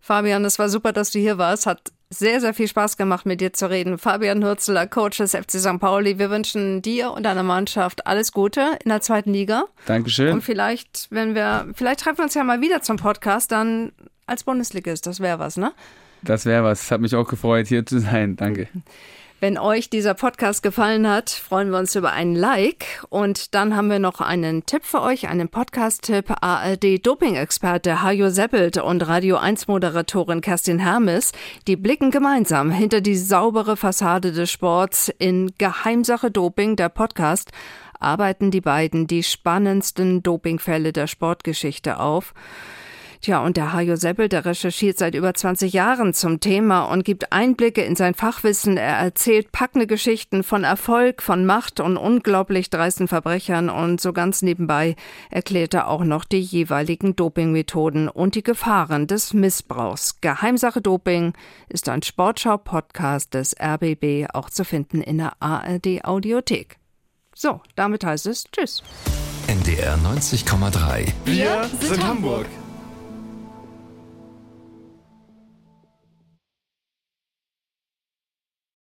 [0.00, 1.66] Fabian, es war super, dass du hier warst.
[1.66, 3.96] Hat sehr, sehr viel Spaß gemacht, mit dir zu reden.
[3.96, 5.78] Fabian Hürzeler, Coach des FC St.
[5.78, 6.18] Pauli.
[6.18, 9.64] Wir wünschen dir und deiner Mannschaft alles Gute in der zweiten Liga.
[9.86, 10.32] Dankeschön.
[10.32, 13.92] Und vielleicht, wenn wir, vielleicht treffen wir uns ja mal wieder zum Podcast, dann
[14.26, 15.06] als Bundesligist.
[15.06, 15.72] Das wäre was, ne?
[16.22, 16.82] Das wäre was.
[16.82, 18.36] Es hat mich auch gefreut, hier zu sein.
[18.36, 18.68] Danke.
[19.42, 23.02] Wenn euch dieser Podcast gefallen hat, freuen wir uns über einen Like.
[23.08, 26.26] Und dann haben wir noch einen Tipp für euch, einen Podcast-Tipp.
[26.42, 31.32] ARD-Doping-Experte Hajo Seppelt und Radio 1-Moderatorin Kerstin Hermes,
[31.66, 37.50] die blicken gemeinsam hinter die saubere Fassade des Sports in Geheimsache Doping, der Podcast,
[37.98, 42.34] arbeiten die beiden die spannendsten Dopingfälle der Sportgeschichte auf.
[43.22, 47.32] Tja, und der Hajo Seppel, der recherchiert seit über 20 Jahren zum Thema und gibt
[47.32, 48.78] Einblicke in sein Fachwissen.
[48.78, 54.40] Er erzählt packende Geschichten von Erfolg, von Macht und unglaublich dreisten Verbrechern und so ganz
[54.40, 54.96] nebenbei
[55.28, 60.22] erklärt er auch noch die jeweiligen Dopingmethoden und die Gefahren des Missbrauchs.
[60.22, 61.34] Geheimsache Doping
[61.68, 66.78] ist ein Sportschau-Podcast des RBB, auch zu finden in der ARD Audiothek.
[67.34, 68.82] So, damit heißt es Tschüss.
[69.46, 71.12] NDR 90,3.
[71.26, 72.46] Wir sind Hamburg.